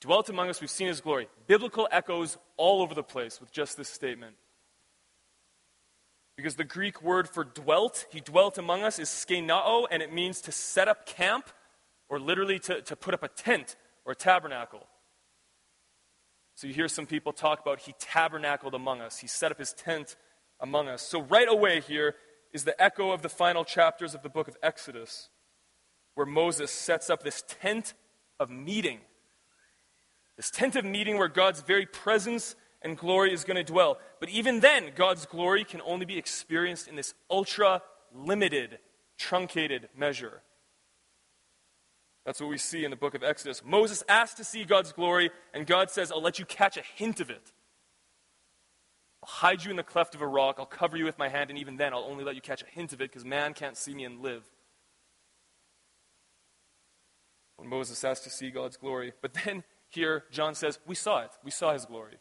Dwelt 0.00 0.28
among 0.28 0.48
us, 0.48 0.60
we've 0.60 0.70
seen 0.70 0.86
his 0.86 1.00
glory. 1.00 1.28
Biblical 1.46 1.86
echoes 1.90 2.38
all 2.56 2.80
over 2.80 2.94
the 2.94 3.02
place 3.02 3.40
with 3.40 3.52
just 3.52 3.76
this 3.76 3.88
statement. 3.88 4.36
Because 6.36 6.56
the 6.56 6.64
Greek 6.64 7.02
word 7.02 7.28
for 7.28 7.44
dwelt, 7.44 8.06
he 8.10 8.20
dwelt 8.20 8.56
among 8.56 8.82
us, 8.82 8.98
is 8.98 9.10
skenao, 9.10 9.84
and 9.90 10.02
it 10.02 10.10
means 10.10 10.40
to 10.42 10.52
set 10.52 10.88
up 10.88 11.04
camp 11.04 11.50
or 12.08 12.18
literally 12.18 12.58
to, 12.60 12.80
to 12.80 12.96
put 12.96 13.12
up 13.12 13.22
a 13.22 13.28
tent 13.28 13.76
or 14.06 14.14
tabernacle. 14.14 14.86
So 16.54 16.66
you 16.66 16.72
hear 16.72 16.88
some 16.88 17.06
people 17.06 17.32
talk 17.32 17.60
about 17.60 17.80
he 17.80 17.94
tabernacled 17.98 18.74
among 18.74 19.00
us, 19.00 19.18
he 19.18 19.26
set 19.26 19.52
up 19.52 19.58
his 19.58 19.74
tent 19.74 20.16
among 20.60 20.88
us. 20.88 21.02
So 21.02 21.22
right 21.22 21.48
away 21.48 21.80
here 21.80 22.14
is 22.52 22.64
the 22.64 22.80
echo 22.82 23.12
of 23.12 23.22
the 23.22 23.28
final 23.28 23.64
chapters 23.64 24.14
of 24.14 24.22
the 24.22 24.28
book 24.28 24.48
of 24.48 24.56
Exodus, 24.62 25.28
where 26.14 26.26
Moses 26.26 26.70
sets 26.70 27.10
up 27.10 27.22
this 27.22 27.44
tent 27.46 27.94
of 28.38 28.50
meeting. 28.50 29.00
This 30.40 30.50
tent 30.50 30.74
of 30.74 30.86
meeting 30.86 31.18
where 31.18 31.28
God's 31.28 31.60
very 31.60 31.84
presence 31.84 32.56
and 32.80 32.96
glory 32.96 33.30
is 33.30 33.44
going 33.44 33.58
to 33.58 33.62
dwell. 33.62 33.98
But 34.20 34.30
even 34.30 34.60
then, 34.60 34.92
God's 34.96 35.26
glory 35.26 35.64
can 35.64 35.82
only 35.82 36.06
be 36.06 36.16
experienced 36.16 36.88
in 36.88 36.96
this 36.96 37.12
ultra 37.30 37.82
limited, 38.14 38.78
truncated 39.18 39.90
measure. 39.94 40.40
That's 42.24 42.40
what 42.40 42.48
we 42.48 42.56
see 42.56 42.86
in 42.86 42.90
the 42.90 42.96
book 42.96 43.14
of 43.14 43.22
Exodus. 43.22 43.62
Moses 43.62 44.02
asked 44.08 44.38
to 44.38 44.44
see 44.44 44.64
God's 44.64 44.92
glory, 44.92 45.30
and 45.52 45.66
God 45.66 45.90
says, 45.90 46.10
I'll 46.10 46.22
let 46.22 46.38
you 46.38 46.46
catch 46.46 46.78
a 46.78 46.82
hint 46.94 47.20
of 47.20 47.28
it. 47.28 47.52
I'll 49.22 49.28
hide 49.28 49.62
you 49.62 49.70
in 49.70 49.76
the 49.76 49.82
cleft 49.82 50.14
of 50.14 50.22
a 50.22 50.26
rock, 50.26 50.56
I'll 50.58 50.64
cover 50.64 50.96
you 50.96 51.04
with 51.04 51.18
my 51.18 51.28
hand, 51.28 51.50
and 51.50 51.58
even 51.58 51.76
then 51.76 51.92
I'll 51.92 52.08
only 52.08 52.24
let 52.24 52.34
you 52.34 52.40
catch 52.40 52.62
a 52.62 52.66
hint 52.66 52.94
of 52.94 53.02
it 53.02 53.10
because 53.10 53.26
man 53.26 53.52
can't 53.52 53.76
see 53.76 53.94
me 53.94 54.04
and 54.04 54.22
live. 54.22 54.44
When 57.56 57.68
Moses 57.68 58.02
asked 58.04 58.24
to 58.24 58.30
see 58.30 58.50
God's 58.50 58.78
glory. 58.78 59.12
But 59.20 59.34
then 59.44 59.64
here, 59.90 60.24
John 60.30 60.54
says, 60.54 60.78
We 60.86 60.94
saw 60.94 61.20
it. 61.20 61.30
We 61.44 61.50
saw 61.50 61.72
his 61.72 61.84
glory. 61.84 62.16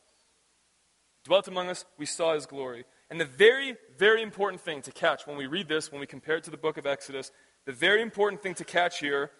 Dwelt 1.26 1.48
among 1.48 1.70
us, 1.70 1.86
we 1.98 2.06
saw 2.06 2.34
his 2.34 2.46
glory. 2.46 2.86
And 3.10 3.20
the 3.20 3.26
very, 3.26 3.76
very 3.98 4.22
important 4.22 4.62
thing 4.62 4.82
to 4.84 4.92
catch 4.92 5.26
when 5.26 5.38
we 5.38 5.48
read 5.48 5.68
this, 5.68 5.92
when 5.92 6.00
we 6.00 6.08
compare 6.08 6.38
it 6.38 6.44
to 6.46 6.52
the 6.52 6.58
book 6.58 6.78
of 6.78 6.86
Exodus, 6.86 7.32
the 7.66 7.72
very 7.72 8.02
important 8.02 8.42
thing 8.42 8.56
to 8.56 8.64
catch 8.64 9.00
here 9.00 9.32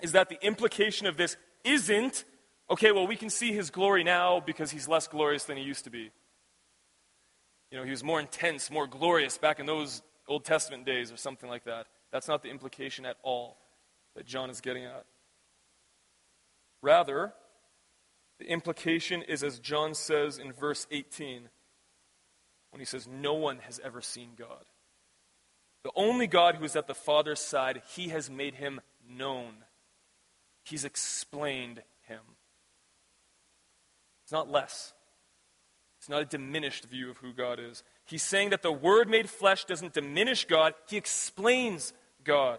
is 0.00 0.12
that 0.12 0.28
the 0.28 0.44
implication 0.44 1.06
of 1.06 1.16
this 1.16 1.36
isn't, 1.64 2.24
okay, 2.70 2.90
well, 2.92 3.06
we 3.06 3.16
can 3.16 3.30
see 3.30 3.52
his 3.52 3.70
glory 3.70 4.02
now 4.02 4.40
because 4.40 4.70
he's 4.70 4.88
less 4.88 5.06
glorious 5.06 5.44
than 5.44 5.56
he 5.56 5.62
used 5.62 5.84
to 5.84 5.90
be. 5.90 6.10
You 7.70 7.78
know, 7.78 7.84
he 7.84 7.90
was 7.90 8.02
more 8.02 8.20
intense, 8.20 8.70
more 8.70 8.86
glorious 8.86 9.38
back 9.38 9.60
in 9.60 9.66
those 9.66 10.02
Old 10.28 10.44
Testament 10.44 10.84
days 10.84 11.12
or 11.12 11.16
something 11.16 11.48
like 11.48 11.64
that. 11.64 11.86
That's 12.10 12.28
not 12.28 12.42
the 12.42 12.50
implication 12.50 13.06
at 13.06 13.16
all 13.22 13.56
that 14.16 14.26
John 14.26 14.50
is 14.50 14.60
getting 14.60 14.84
at. 14.84 15.04
Rather, 16.82 17.32
the 18.42 18.50
implication 18.50 19.22
is 19.22 19.44
as 19.44 19.60
John 19.60 19.94
says 19.94 20.38
in 20.38 20.52
verse 20.52 20.88
18, 20.90 21.48
when 22.70 22.80
he 22.80 22.84
says, 22.84 23.06
No 23.06 23.34
one 23.34 23.58
has 23.60 23.80
ever 23.84 24.00
seen 24.00 24.30
God. 24.36 24.64
The 25.84 25.92
only 25.94 26.26
God 26.26 26.56
who 26.56 26.64
is 26.64 26.74
at 26.74 26.88
the 26.88 26.94
Father's 26.94 27.40
side, 27.40 27.82
he 27.94 28.08
has 28.08 28.28
made 28.28 28.54
him 28.54 28.80
known. 29.08 29.64
He's 30.64 30.84
explained 30.84 31.82
him. 32.08 32.20
It's 34.24 34.32
not 34.32 34.50
less. 34.50 34.92
It's 35.98 36.08
not 36.08 36.22
a 36.22 36.26
diminished 36.26 36.86
view 36.86 37.10
of 37.10 37.18
who 37.18 37.32
God 37.32 37.60
is. 37.60 37.84
He's 38.06 38.24
saying 38.24 38.50
that 38.50 38.62
the 38.62 38.72
Word 38.72 39.08
made 39.08 39.30
flesh 39.30 39.66
doesn't 39.66 39.94
diminish 39.94 40.46
God, 40.46 40.74
He 40.88 40.96
explains 40.96 41.92
God. 42.24 42.58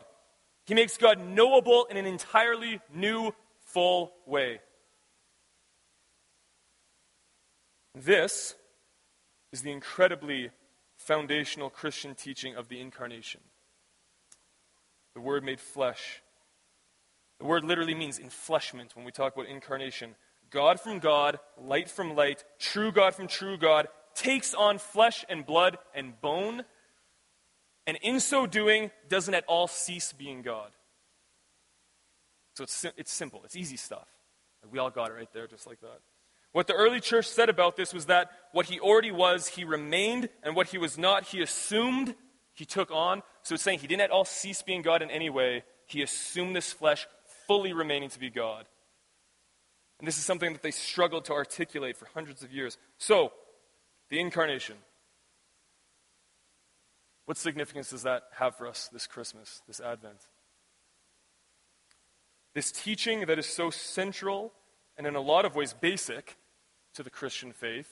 He 0.65 0.75
makes 0.75 0.95
God 0.95 1.19
knowable 1.19 1.87
in 1.89 1.97
an 1.97 2.05
entirely 2.05 2.79
new, 2.93 3.33
full 3.65 4.13
way. 4.25 4.61
This 7.95 8.55
is 9.51 9.61
the 9.61 9.71
incredibly 9.71 10.51
foundational 10.97 11.69
Christian 11.69 12.15
teaching 12.15 12.55
of 12.55 12.69
the 12.69 12.79
incarnation. 12.79 13.41
The 15.13 15.21
Word 15.21 15.43
made 15.43 15.59
flesh 15.59 16.23
the 17.43 17.49
word 17.49 17.65
literally 17.65 17.93
means 17.93 18.19
enfleshment 18.19 18.95
when 18.95 19.03
we 19.03 19.11
talk 19.11 19.33
about 19.35 19.47
incarnation. 19.47 20.15
God 20.49 20.79
from 20.79 20.99
God, 20.99 21.39
light 21.57 21.89
from 21.89 22.15
light, 22.15 22.45
true 22.57 22.89
God 22.89 23.15
from 23.15 23.27
true 23.27 23.57
God, 23.57 23.89
takes 24.15 24.53
on 24.53 24.77
flesh 24.77 25.25
and 25.27 25.45
blood 25.45 25.77
and 25.93 26.19
bone, 26.21 26.63
and 27.85 27.97
in 28.01 28.21
so 28.21 28.47
doing, 28.47 28.91
doesn't 29.09 29.33
at 29.33 29.43
all 29.45 29.67
cease 29.67 30.13
being 30.13 30.41
God. 30.41 30.71
So 32.55 32.63
it's, 32.63 32.85
it's 32.95 33.11
simple, 33.11 33.41
it's 33.43 33.57
easy 33.57 33.75
stuff. 33.75 34.07
We 34.71 34.79
all 34.79 34.89
got 34.89 35.09
it 35.09 35.15
right 35.15 35.33
there, 35.33 35.47
just 35.47 35.67
like 35.67 35.81
that. 35.81 35.99
What 36.53 36.67
the 36.67 36.73
early 36.73 37.01
church 37.01 37.27
said 37.27 37.49
about 37.49 37.75
this 37.75 37.93
was 37.93 38.05
that 38.05 38.31
what 38.51 38.67
he 38.67 38.79
already 38.79 39.11
was, 39.11 39.47
he 39.47 39.63
remained, 39.63 40.29
and 40.43 40.55
what 40.55 40.67
he 40.67 40.77
was 40.77 40.97
not, 40.97 41.25
he 41.25 41.41
assumed 41.41 42.15
he 42.53 42.63
took 42.63 42.91
on. 42.91 43.23
So 43.41 43.55
it's 43.55 43.63
saying 43.63 43.79
he 43.79 43.87
didn't 43.87 44.03
at 44.03 44.11
all 44.11 44.23
cease 44.23 44.61
being 44.61 44.83
God 44.83 45.01
in 45.01 45.09
any 45.09 45.31
way. 45.31 45.63
He 45.87 46.03
assumed 46.03 46.55
this 46.55 46.71
flesh 46.71 47.07
fully 47.47 47.73
remaining 47.73 48.09
to 48.09 48.19
be 48.19 48.29
God. 48.29 48.65
And 49.99 50.07
this 50.07 50.17
is 50.17 50.25
something 50.25 50.53
that 50.53 50.61
they 50.61 50.71
struggled 50.71 51.25
to 51.25 51.33
articulate 51.33 51.97
for 51.97 52.07
hundreds 52.13 52.43
of 52.43 52.51
years. 52.51 52.77
So, 52.99 53.33
the 54.09 54.19
incarnation. 54.19 54.75
What 57.25 57.37
significance 57.37 57.89
does 57.89 58.03
that 58.03 58.23
have 58.37 58.55
for 58.57 58.67
us 58.67 58.89
this 58.93 59.07
Christmas, 59.07 59.61
this 59.67 59.79
Advent? 59.79 60.27
This 62.53 62.71
teaching 62.71 63.21
that 63.21 63.39
is 63.39 63.47
so 63.47 63.71
central 63.71 64.53
and 64.97 65.07
in 65.07 65.15
a 65.15 65.21
lot 65.21 65.45
of 65.45 65.55
ways 65.55 65.73
basic 65.73 66.37
to 66.93 67.03
the 67.03 67.09
Christian 67.09 67.51
faith. 67.51 67.89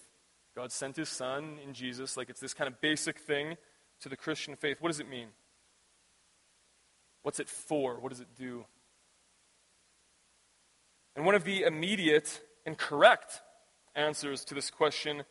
God 0.56 0.72
sent 0.72 0.98
his 0.98 1.10
son 1.10 1.58
in 1.64 1.74
Jesus, 1.74 2.18
like 2.18 2.30
it's 2.30 2.42
this 2.42 2.54
kind 2.54 2.68
of 2.68 2.82
basic 2.82 3.20
thing 3.20 3.58
to 4.02 4.10
the 4.10 4.18
Christian 4.18 4.56
faith. 4.56 4.78
What 4.80 4.90
does 4.90 5.00
it 5.00 5.10
mean? 5.10 5.28
What's 7.24 7.40
it 7.40 7.50
for? 7.50 8.00
What 8.00 8.10
does 8.10 8.20
it 8.20 8.36
do? 8.38 8.66
And 11.16 11.26
one 11.26 11.36
of 11.36 11.44
the 11.44 11.64
immediate 11.64 12.42
and 12.66 12.78
correct 12.78 13.42
answers 13.96 14.44
to 14.46 14.54
this 14.54 14.70
question 14.70 15.24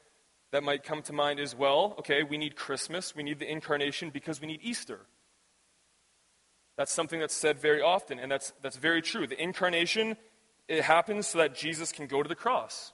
that 0.53 0.63
might 0.63 0.83
come 0.83 1.03
to 1.03 1.13
mind 1.13 1.41
is 1.41 1.55
well, 1.55 1.95
okay, 1.99 2.23
we 2.23 2.39
need 2.39 2.57
Christmas, 2.57 3.15
we 3.15 3.23
need 3.23 3.39
the 3.39 3.51
incarnation 3.51 4.11
because 4.11 4.41
we 4.41 4.47
need 4.47 4.61
Easter. 4.63 5.01
That's 6.77 6.93
something 6.93 7.21
that's 7.21 7.35
said 7.35 7.59
very 7.59 7.83
often, 7.83 8.19
and 8.19 8.31
that's, 8.31 8.53
that's 8.63 8.77
very 8.77 9.03
true. 9.03 9.27
The 9.27 9.41
incarnation, 9.41 10.17
it 10.67 10.83
happens 10.83 11.27
so 11.27 11.39
that 11.39 11.55
Jesus 11.55 11.93
can 11.93 12.07
go 12.07 12.23
to 12.23 12.29
the 12.29 12.35
cross. 12.35 12.93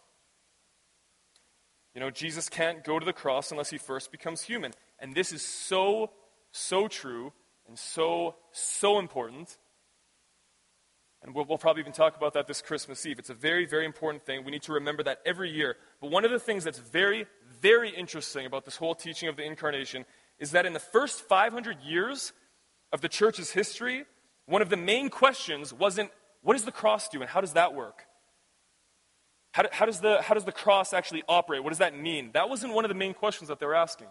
You 1.97 2.01
know, 2.01 2.11
Jesus 2.11 2.51
can't 2.51 2.85
go 2.85 2.99
to 2.99 3.07
the 3.07 3.15
cross 3.15 3.51
unless 3.51 3.71
he 3.71 3.79
first 3.79 4.13
becomes 4.13 4.43
human. 4.43 4.75
And 4.99 5.15
this 5.15 5.33
is 5.33 5.41
so, 5.41 6.11
so 6.53 6.89
true 6.89 7.33
and 7.67 7.79
so, 7.79 8.35
so 8.53 8.99
important 8.99 9.57
and 11.23 11.35
we'll, 11.35 11.47
we'll, 11.47 11.59
probably 11.59 11.81
even 11.81 11.93
talk 11.93 12.17
about 12.17 12.35
that 12.35 12.47
this 12.47 12.61
Christmas 12.61 13.05
Eve. 13.07 13.19
It's 13.19 13.31
a 13.31 13.35
very, 13.35 13.65
very 13.65 13.85
important 13.85 14.25
thing. 14.25 14.45
We 14.45 14.53
need 14.53 14.63
to 14.63 14.75
remember 14.75 15.03
that 15.05 15.21
every 15.25 15.51
year. 15.51 15.77
But 16.01 16.11
one 16.11 16.25
of 16.25 16.31
the 16.31 16.39
things 16.39 16.63
that's 16.63 16.79
very, 16.79 17.27
very 17.61 17.91
interesting 17.91 18.47
about 18.47 18.65
this 18.67 18.77
whole 18.77 18.95
teaching 18.95 19.29
of 19.29 19.37
the 19.37 19.43
incarnation 19.43 20.05
is 20.39 20.53
that 20.53 20.67
in 20.67 20.75
the 20.75 20.79
first 20.79 21.23
500 21.23 21.81
years 21.81 22.33
of 22.93 23.01
the 23.01 23.09
church's 23.09 23.51
history, 23.51 24.05
one 24.45 24.63
of 24.63 24.69
the 24.69 24.77
main 24.77 25.09
questions 25.09 25.73
wasn't 25.73 26.11
what 26.43 26.53
does 26.53 26.65
the 26.65 26.71
cross 26.71 27.09
do 27.09 27.23
and 27.23 27.31
how 27.31 27.41
does 27.41 27.55
that 27.55 27.75
work? 27.75 28.06
How, 29.57 29.63
do, 29.63 29.71
how, 29.73 29.87
does 29.87 30.01
the, 30.01 30.21
how 30.21 30.35
does 30.35 30.45
the 30.45 30.53
cross 30.53 30.93
actually 30.93 31.23
operate? 31.27 31.65
What 31.65 31.71
does 31.71 31.79
that 31.79 31.99
mean? 31.99 32.29
That 32.35 32.51
wasn't 32.51 32.75
one 32.75 32.85
of 32.85 32.91
the 32.91 32.95
main 32.95 33.15
questions 33.15 33.49
that 33.49 33.59
they 33.59 33.65
were 33.65 33.75
asking. 33.75 34.09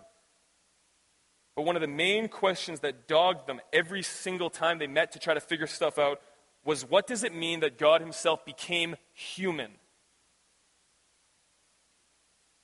But 1.55 1.65
one 1.65 1.75
of 1.75 1.83
the 1.83 1.87
main 1.87 2.29
questions 2.29 2.79
that 2.79 3.07
dogged 3.07 3.45
them 3.45 3.61
every 3.71 4.01
single 4.01 4.49
time 4.49 4.79
they 4.79 4.87
met 4.87 5.11
to 5.11 5.19
try 5.19 5.35
to 5.35 5.39
figure 5.39 5.67
stuff 5.67 5.99
out 5.99 6.19
was 6.63 6.89
what 6.89 7.05
does 7.05 7.23
it 7.23 7.31
mean 7.31 7.59
that 7.59 7.77
God 7.77 8.01
Himself 8.01 8.43
became 8.43 8.95
human? 9.13 9.73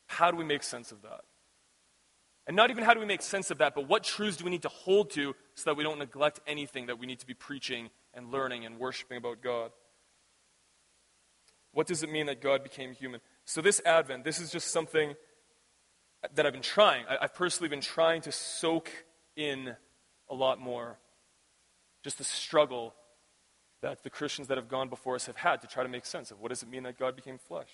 How 0.07 0.31
do 0.31 0.37
we 0.37 0.43
make 0.43 0.63
sense 0.63 0.91
of 0.91 1.03
that? 1.03 1.21
And 2.47 2.55
not 2.55 2.71
even 2.71 2.83
how 2.83 2.95
do 2.95 2.99
we 2.99 3.05
make 3.05 3.21
sense 3.21 3.51
of 3.51 3.59
that, 3.59 3.75
but 3.75 3.87
what 3.87 4.03
truths 4.03 4.37
do 4.37 4.43
we 4.43 4.49
need 4.49 4.63
to 4.63 4.69
hold 4.69 5.11
to 5.11 5.35
so 5.53 5.69
that 5.69 5.77
we 5.77 5.83
don't 5.83 5.99
neglect 5.99 6.39
anything 6.47 6.87
that 6.87 6.97
we 6.97 7.05
need 7.05 7.19
to 7.19 7.27
be 7.27 7.35
preaching 7.35 7.91
and 8.15 8.31
learning 8.31 8.65
and 8.65 8.79
worshiping 8.79 9.17
about 9.17 9.43
God? 9.43 9.69
What 11.73 11.87
does 11.87 12.03
it 12.03 12.11
mean 12.11 12.25
that 12.25 12.41
God 12.41 12.63
became 12.63 12.93
human? 12.93 13.21
So, 13.45 13.61
this 13.61 13.81
Advent, 13.85 14.23
this 14.23 14.39
is 14.39 14.51
just 14.51 14.71
something 14.71 15.15
that 16.35 16.45
I've 16.45 16.53
been 16.53 16.61
trying. 16.61 17.05
I've 17.09 17.33
personally 17.33 17.69
been 17.69 17.81
trying 17.81 18.21
to 18.21 18.31
soak 18.31 18.91
in 19.35 19.75
a 20.29 20.35
lot 20.35 20.59
more. 20.59 20.99
Just 22.03 22.17
the 22.17 22.23
struggle 22.23 22.93
that 23.81 24.03
the 24.03 24.09
Christians 24.09 24.47
that 24.47 24.57
have 24.57 24.67
gone 24.67 24.89
before 24.89 25.15
us 25.15 25.25
have 25.25 25.37
had 25.37 25.61
to 25.61 25.67
try 25.67 25.83
to 25.83 25.89
make 25.89 26.05
sense 26.05 26.29
of 26.29 26.39
what 26.39 26.49
does 26.49 26.61
it 26.61 26.69
mean 26.69 26.83
that 26.83 26.99
God 26.99 27.15
became 27.15 27.37
flesh. 27.37 27.69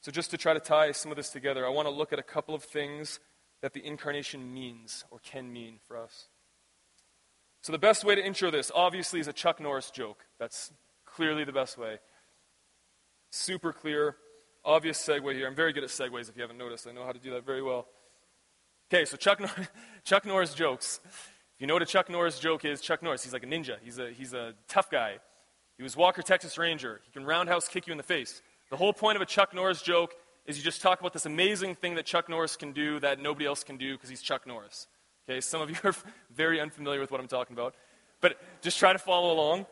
So, 0.00 0.12
just 0.12 0.30
to 0.30 0.38
try 0.38 0.54
to 0.54 0.60
tie 0.60 0.92
some 0.92 1.10
of 1.10 1.16
this 1.16 1.30
together, 1.30 1.66
I 1.66 1.70
want 1.70 1.88
to 1.88 1.94
look 1.94 2.12
at 2.12 2.18
a 2.18 2.24
couple 2.24 2.54
of 2.54 2.62
things 2.62 3.20
that 3.62 3.72
the 3.72 3.84
incarnation 3.84 4.54
means 4.54 5.04
or 5.10 5.18
can 5.18 5.52
mean 5.52 5.80
for 5.86 5.96
us. 5.96 6.28
So, 7.62 7.72
the 7.72 7.78
best 7.78 8.04
way 8.04 8.14
to 8.14 8.24
intro 8.24 8.50
this, 8.50 8.70
obviously, 8.74 9.18
is 9.18 9.26
a 9.26 9.32
Chuck 9.32 9.60
Norris 9.60 9.90
joke. 9.90 10.24
That's 10.38 10.70
clearly 11.04 11.44
the 11.44 11.52
best 11.52 11.76
way. 11.76 11.98
Super 13.30 13.72
clear, 13.72 14.16
obvious 14.64 14.98
segue 14.98 15.34
here. 15.34 15.46
I'm 15.46 15.54
very 15.54 15.72
good 15.72 15.84
at 15.84 15.90
segues 15.90 16.28
if 16.28 16.36
you 16.36 16.42
haven't 16.42 16.58
noticed. 16.58 16.86
I 16.86 16.92
know 16.92 17.04
how 17.04 17.12
to 17.12 17.18
do 17.18 17.30
that 17.32 17.44
very 17.44 17.62
well. 17.62 17.86
Okay, 18.90 19.04
so 19.04 19.16
Chuck, 19.16 19.40
Nor- 19.40 19.50
Chuck 20.04 20.24
Norris 20.24 20.54
jokes. 20.54 21.00
If 21.04 21.60
you 21.60 21.66
know 21.66 21.74
what 21.74 21.82
a 21.82 21.86
Chuck 21.86 22.08
Norris 22.08 22.38
joke 22.38 22.64
is, 22.64 22.80
Chuck 22.80 23.02
Norris, 23.02 23.22
he's 23.22 23.32
like 23.32 23.42
a 23.42 23.46
ninja. 23.46 23.76
He's 23.82 23.98
a, 23.98 24.10
he's 24.10 24.32
a 24.32 24.54
tough 24.68 24.90
guy. 24.90 25.18
He 25.76 25.82
was 25.82 25.96
Walker, 25.96 26.22
Texas 26.22 26.56
Ranger. 26.56 27.00
He 27.04 27.12
can 27.12 27.24
roundhouse 27.24 27.68
kick 27.68 27.86
you 27.86 27.92
in 27.92 27.98
the 27.98 28.02
face. 28.02 28.40
The 28.70 28.76
whole 28.76 28.92
point 28.92 29.16
of 29.16 29.22
a 29.22 29.26
Chuck 29.26 29.54
Norris 29.54 29.82
joke 29.82 30.14
is 30.46 30.56
you 30.56 30.64
just 30.64 30.80
talk 30.80 31.00
about 31.00 31.12
this 31.12 31.26
amazing 31.26 31.74
thing 31.74 31.96
that 31.96 32.06
Chuck 32.06 32.28
Norris 32.28 32.56
can 32.56 32.72
do 32.72 32.98
that 33.00 33.20
nobody 33.20 33.44
else 33.44 33.62
can 33.62 33.76
do 33.76 33.92
because 33.94 34.08
he's 34.08 34.22
Chuck 34.22 34.46
Norris. 34.46 34.86
Okay, 35.28 35.40
some 35.42 35.60
of 35.60 35.68
you 35.68 35.76
are 35.84 35.94
very 36.34 36.60
unfamiliar 36.60 37.00
with 37.00 37.10
what 37.10 37.20
I'm 37.20 37.28
talking 37.28 37.54
about, 37.54 37.74
but 38.22 38.40
just 38.62 38.78
try 38.78 38.92
to 38.92 38.98
follow 38.98 39.32
along. 39.32 39.66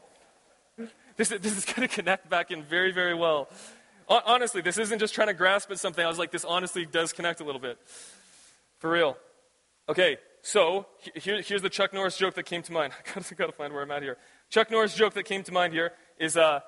This, 1.17 1.29
this 1.29 1.57
is 1.57 1.65
going 1.65 1.87
to 1.87 1.95
connect 1.95 2.29
back 2.29 2.51
in 2.51 2.63
very, 2.63 2.93
very 2.93 3.15
well. 3.15 3.49
Honestly, 4.09 4.61
this 4.61 4.79
isn't 4.79 4.99
just 4.99 5.15
trying 5.15 5.29
to 5.29 5.35
grasp 5.35 5.71
at 5.71 5.79
something. 5.79 6.05
I 6.05 6.09
was 6.09 6.19
like, 6.19 6.31
this 6.31 6.45
honestly 6.45 6.87
does 6.87 7.13
connect 7.13 7.41
a 7.41 7.45
little 7.45 7.61
bit. 7.61 7.79
For 8.79 8.91
real. 8.91 9.17
Okay, 9.89 10.19
so 10.43 10.87
here, 11.15 11.41
here's 11.43 11.63
the 11.63 11.71
Chuck 11.71 11.93
Norris 11.93 12.17
joke 12.17 12.35
that 12.35 12.45
came 12.45 12.63
to 12.63 12.73
mind. 12.73 12.93
I 13.07 13.15
gotta, 13.15 13.35
gotta 13.35 13.53
find 13.53 13.73
where 13.73 13.83
I'm 13.83 13.91
at 13.91 14.03
here. 14.03 14.17
Chuck 14.51 14.71
Norris 14.71 14.95
joke 14.95 15.15
that 15.15 15.25
came 15.25 15.43
to 15.45 15.53
mind 15.53 15.73
here 15.73 15.93
is 16.19 16.37
uh, 16.37 16.61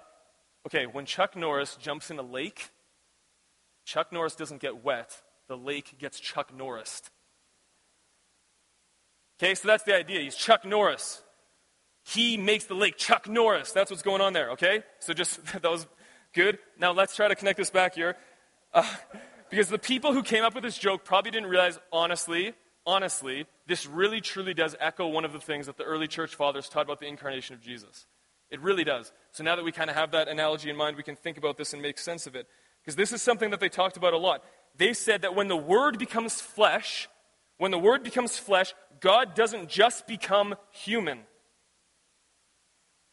okay, 0.66 0.86
when 0.86 1.04
Chuck 1.06 1.36
Norris 1.36 1.76
jumps 1.76 2.10
in 2.10 2.18
a 2.18 2.22
lake, 2.22 2.70
Chuck 3.84 4.12
Norris 4.12 4.34
doesn't 4.34 4.60
get 4.60 4.82
wet, 4.84 5.22
the 5.48 5.56
lake 5.56 5.96
gets 5.98 6.18
Chuck 6.18 6.54
Norris. 6.54 7.02
Okay, 9.40 9.54
so 9.54 9.68
that's 9.68 9.84
the 9.84 9.94
idea. 9.94 10.20
He's 10.20 10.34
Chuck 10.34 10.64
Norris. 10.64 11.22
He 12.14 12.38
makes 12.38 12.64
the 12.64 12.74
lake 12.74 12.96
Chuck 12.96 13.28
Norris. 13.28 13.72
That's 13.72 13.90
what's 13.90 14.02
going 14.02 14.22
on 14.22 14.32
there, 14.32 14.52
okay? 14.52 14.82
So 14.98 15.12
just, 15.12 15.44
that 15.52 15.70
was 15.70 15.86
good. 16.32 16.58
Now 16.78 16.92
let's 16.92 17.14
try 17.14 17.28
to 17.28 17.34
connect 17.34 17.58
this 17.58 17.70
back 17.70 17.94
here. 17.94 18.16
Uh, 18.72 18.90
because 19.50 19.68
the 19.68 19.78
people 19.78 20.14
who 20.14 20.22
came 20.22 20.42
up 20.42 20.54
with 20.54 20.64
this 20.64 20.78
joke 20.78 21.04
probably 21.04 21.30
didn't 21.30 21.50
realize, 21.50 21.78
honestly, 21.92 22.54
honestly, 22.86 23.46
this 23.66 23.86
really 23.86 24.22
truly 24.22 24.54
does 24.54 24.74
echo 24.80 25.06
one 25.06 25.26
of 25.26 25.32
the 25.34 25.38
things 25.38 25.66
that 25.66 25.76
the 25.76 25.84
early 25.84 26.06
church 26.06 26.34
fathers 26.34 26.68
taught 26.68 26.84
about 26.86 26.98
the 26.98 27.06
incarnation 27.06 27.54
of 27.54 27.60
Jesus. 27.60 28.06
It 28.50 28.60
really 28.62 28.84
does. 28.84 29.12
So 29.32 29.44
now 29.44 29.56
that 29.56 29.64
we 29.64 29.72
kind 29.72 29.90
of 29.90 29.96
have 29.96 30.12
that 30.12 30.28
analogy 30.28 30.70
in 30.70 30.76
mind, 30.76 30.96
we 30.96 31.02
can 31.02 31.16
think 31.16 31.36
about 31.36 31.58
this 31.58 31.74
and 31.74 31.82
make 31.82 31.98
sense 31.98 32.26
of 32.26 32.34
it. 32.34 32.46
Because 32.82 32.96
this 32.96 33.12
is 33.12 33.20
something 33.20 33.50
that 33.50 33.60
they 33.60 33.68
talked 33.68 33.98
about 33.98 34.14
a 34.14 34.18
lot. 34.18 34.42
They 34.78 34.94
said 34.94 35.22
that 35.22 35.34
when 35.34 35.48
the 35.48 35.56
Word 35.56 35.98
becomes 35.98 36.40
flesh, 36.40 37.06
when 37.58 37.70
the 37.70 37.78
Word 37.78 38.02
becomes 38.02 38.38
flesh, 38.38 38.72
God 39.00 39.34
doesn't 39.34 39.68
just 39.68 40.06
become 40.06 40.54
human. 40.70 41.20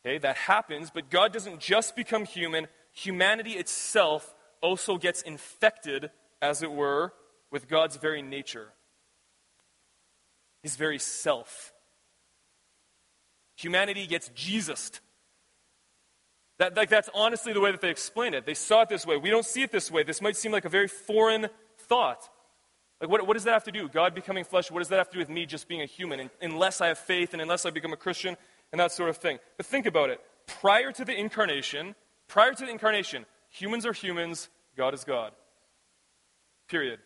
Okay, 0.06 0.20
that 0.20 0.36
happens, 0.36 0.92
but 0.94 1.10
God 1.10 1.34
doesn't 1.34 1.60
just 1.60 1.96
become 1.96 2.26
human. 2.26 2.68
Humanity 2.94 3.54
itself 3.54 4.36
also 4.62 4.98
gets 4.98 5.24
infected, 5.24 6.12
as 6.42 6.62
it 6.62 6.72
were, 6.72 7.12
with 7.52 7.68
God's 7.68 7.96
very 7.98 8.22
nature, 8.22 8.68
His 10.62 10.76
very 10.76 11.00
self. 11.00 11.74
Humanity 13.56 14.06
gets 14.06 14.30
Jesused 14.36 15.00
that, 16.60 16.78
like, 16.78 16.90
that's 16.90 17.10
honestly 17.14 17.52
the 17.52 17.60
way 17.60 17.72
that 17.72 17.82
they 17.82 17.90
explain 17.90 18.34
it. 18.34 18.46
They 18.46 18.54
saw 18.54 18.84
it 18.84 18.90
this 18.90 19.06
way. 19.06 19.18
We 19.18 19.30
don't 19.30 19.46
see 19.46 19.62
it 19.64 19.72
this 19.72 19.92
way. 19.92 20.04
This 20.04 20.22
might 20.22 20.38
seem 20.38 20.52
like 20.52 20.66
a 20.66 20.70
very 20.70 20.88
foreign 20.88 21.48
thought. 21.78 22.30
Like, 23.02 23.10
what, 23.10 23.26
what 23.28 23.34
does 23.34 23.44
that 23.44 23.54
have 23.54 23.66
to 23.66 23.72
do? 23.72 23.90
God 23.90 24.14
becoming 24.16 24.46
flesh, 24.46 24.72
what 24.72 24.80
does 24.80 24.90
that 24.90 24.98
have 24.98 25.10
to 25.10 25.14
do 25.14 25.20
with 25.20 25.30
me 25.30 25.46
just 25.46 25.68
being 25.68 25.82
a 25.82 25.86
human? 25.86 26.20
And, 26.20 26.30
unless 26.42 26.80
I 26.80 26.88
have 26.88 26.98
faith 26.98 27.34
and 27.34 27.42
unless 27.42 27.66
I 27.66 27.72
become 27.72 27.92
a 27.92 27.98
Christian 27.98 28.38
and 28.72 28.80
that 28.80 28.92
sort 28.92 29.10
of 29.10 29.18
thing. 29.18 29.40
But 29.58 29.66
think 29.66 29.86
about 29.86 30.10
it. 30.10 30.20
Prior 30.48 30.92
to 30.92 31.06
the 31.06 31.18
incarnation, 31.18 31.96
prior 32.28 32.54
to 32.54 32.66
the 32.66 32.72
incarnation, 32.72 33.26
humans 33.50 33.86
are 33.86 33.94
humans, 33.94 34.50
God 34.78 34.94
is 34.94 35.04
God. 35.04 35.32
Period. 36.70 37.00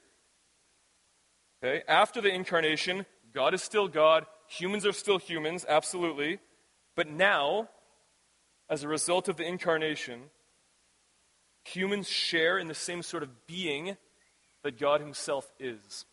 Okay? 1.64 1.84
After 1.88 2.22
the 2.22 2.34
incarnation, 2.34 3.06
God 3.34 3.54
is 3.54 3.62
still 3.62 3.88
God, 3.88 4.26
humans 4.48 4.86
are 4.86 4.92
still 4.92 5.20
humans, 5.20 5.66
absolutely. 5.68 6.40
But 6.96 7.10
now, 7.10 7.70
as 8.70 8.84
a 8.84 8.88
result 8.88 9.30
of 9.30 9.38
the 9.38 9.46
incarnation, 9.48 10.24
humans 11.64 12.10
share 12.10 12.58
in 12.58 12.68
the 12.68 12.74
same 12.74 13.02
sort 13.02 13.24
of 13.24 13.48
being 13.48 13.98
that 14.64 14.80
God 14.80 15.02
Himself 15.02 15.52
is. 15.60 16.06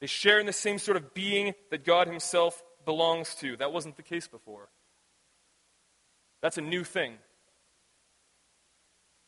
They 0.00 0.06
share 0.06 0.38
in 0.38 0.46
the 0.46 0.52
same 0.52 0.78
sort 0.78 0.96
of 0.96 1.14
being 1.14 1.54
that 1.70 1.84
God 1.84 2.08
Himself 2.08 2.62
belongs 2.84 3.34
to. 3.36 3.56
That 3.56 3.72
wasn't 3.72 3.96
the 3.96 4.02
case 4.02 4.28
before. 4.28 4.68
That's 6.42 6.58
a 6.58 6.62
new 6.62 6.84
thing. 6.84 7.14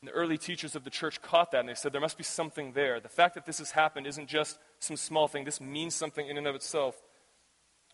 And 0.03 0.09
the 0.09 0.13
early 0.13 0.39
teachers 0.39 0.77
of 0.77 0.85
the 0.85 0.91
church 0.91 1.23
caught 1.23 1.53
that 1.53 1.61
and 1.61 1.69
they 1.69 1.75
said 1.75 1.93
there 1.93 2.01
must 2.01 2.19
be 2.19 2.25
something 2.25 2.73
there. 2.73 3.01
The 3.01 3.09
fact 3.09 3.35
that 3.35 3.47
this 3.47 3.59
has 3.59 3.71
happened 3.71 4.07
isn't 4.07 4.29
just 4.29 4.59
some 4.79 4.97
small 4.97 5.27
thing, 5.27 5.45
this 5.45 5.61
means 5.61 5.95
something 5.95 6.29
in 6.29 6.37
and 6.37 6.47
of 6.47 6.55
itself. 6.55 7.01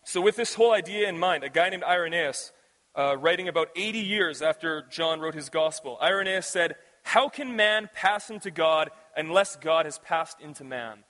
So, 0.05 0.19
with 0.19 0.35
this 0.35 0.53
whole 0.53 0.73
idea 0.73 1.07
in 1.07 1.17
mind, 1.17 1.45
a 1.45 1.49
guy 1.49 1.69
named 1.69 1.83
Irenaeus 1.83 2.51
uh, 2.95 3.17
writing 3.17 3.47
about 3.47 3.69
80 3.75 3.99
years 3.99 4.41
after 4.41 4.83
John 4.89 5.19
wrote 5.19 5.33
his 5.33 5.49
gospel. 5.49 5.97
Irenaeus 6.01 6.47
said, 6.47 6.75
How 7.03 7.29
can 7.29 7.55
man 7.55 7.89
pass 7.93 8.29
into 8.29 8.51
God 8.51 8.91
unless 9.15 9.55
God 9.55 9.85
has 9.85 9.99
passed 9.99 10.41
into 10.41 10.63
man? 10.63 11.05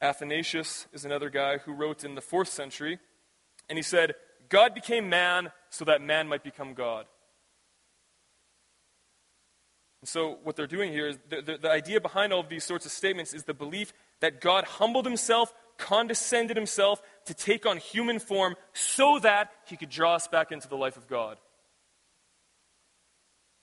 Athanasius 0.00 0.86
is 0.92 1.04
another 1.04 1.30
guy 1.30 1.58
who 1.58 1.72
wrote 1.72 2.04
in 2.04 2.14
the 2.14 2.20
fourth 2.20 2.48
century, 2.48 2.98
and 3.68 3.78
he 3.78 3.82
said, 3.82 4.14
God 4.48 4.74
became 4.74 5.08
man 5.08 5.50
so 5.70 5.84
that 5.84 6.02
man 6.02 6.28
might 6.28 6.44
become 6.44 6.74
God. 6.74 7.06
And 10.02 10.08
so, 10.08 10.38
what 10.44 10.56
they're 10.56 10.66
doing 10.66 10.92
here 10.92 11.08
is 11.08 11.18
the, 11.28 11.40
the, 11.40 11.58
the 11.58 11.70
idea 11.70 12.00
behind 12.00 12.32
all 12.32 12.40
of 12.40 12.48
these 12.48 12.64
sorts 12.64 12.86
of 12.86 12.92
statements 12.92 13.32
is 13.32 13.44
the 13.44 13.54
belief 13.54 13.92
that 14.20 14.40
God 14.40 14.64
humbled 14.64 15.06
himself 15.06 15.52
condescended 15.78 16.56
himself 16.56 17.02
to 17.26 17.34
take 17.34 17.66
on 17.66 17.76
human 17.78 18.18
form 18.18 18.56
so 18.72 19.18
that 19.20 19.50
he 19.66 19.76
could 19.76 19.90
draw 19.90 20.14
us 20.14 20.28
back 20.28 20.52
into 20.52 20.68
the 20.68 20.76
life 20.76 20.96
of 20.96 21.06
God. 21.06 21.38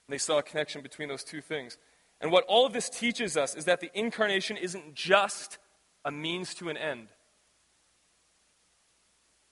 And 0.06 0.12
they 0.12 0.18
saw 0.18 0.38
a 0.38 0.42
connection 0.42 0.82
between 0.82 1.08
those 1.08 1.24
two 1.24 1.40
things. 1.40 1.78
And 2.20 2.30
what 2.30 2.44
all 2.46 2.66
of 2.66 2.72
this 2.72 2.88
teaches 2.88 3.36
us 3.36 3.54
is 3.54 3.64
that 3.64 3.80
the 3.80 3.90
incarnation 3.98 4.56
isn't 4.56 4.94
just 4.94 5.58
a 6.04 6.10
means 6.10 6.54
to 6.54 6.68
an 6.68 6.76
end. 6.76 7.08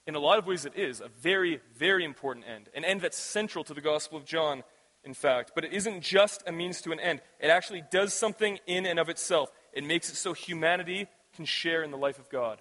In 0.06 0.14
a 0.14 0.18
lot 0.18 0.38
of 0.38 0.46
ways, 0.46 0.64
it 0.64 0.76
is 0.76 1.00
a 1.00 1.08
very, 1.08 1.60
very 1.76 2.04
important 2.04 2.46
end, 2.46 2.68
an 2.74 2.84
end 2.84 3.00
that's 3.00 3.18
central 3.18 3.64
to 3.64 3.74
the 3.74 3.80
Gospel 3.80 4.18
of 4.18 4.24
John, 4.24 4.64
in 5.04 5.14
fact. 5.14 5.52
But 5.54 5.64
it 5.64 5.72
isn't 5.72 6.02
just 6.02 6.42
a 6.46 6.52
means 6.52 6.80
to 6.82 6.92
an 6.92 7.00
end, 7.00 7.20
it 7.40 7.48
actually 7.48 7.84
does 7.90 8.12
something 8.12 8.58
in 8.66 8.84
and 8.86 8.98
of 8.98 9.08
itself. 9.08 9.50
It 9.72 9.84
makes 9.84 10.10
it 10.10 10.16
so 10.16 10.32
humanity 10.32 11.06
can 11.34 11.44
share 11.44 11.82
in 11.82 11.90
the 11.90 11.96
life 11.96 12.18
of 12.18 12.28
God. 12.28 12.60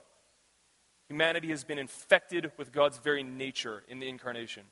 Humanity 1.10 1.50
has 1.50 1.64
been 1.64 1.80
infected 1.80 2.52
with 2.58 2.72
God's 2.72 2.98
very 2.98 3.24
nature 3.24 3.84
in 3.90 4.00
the 4.00 4.08
incarnation. 4.08 4.64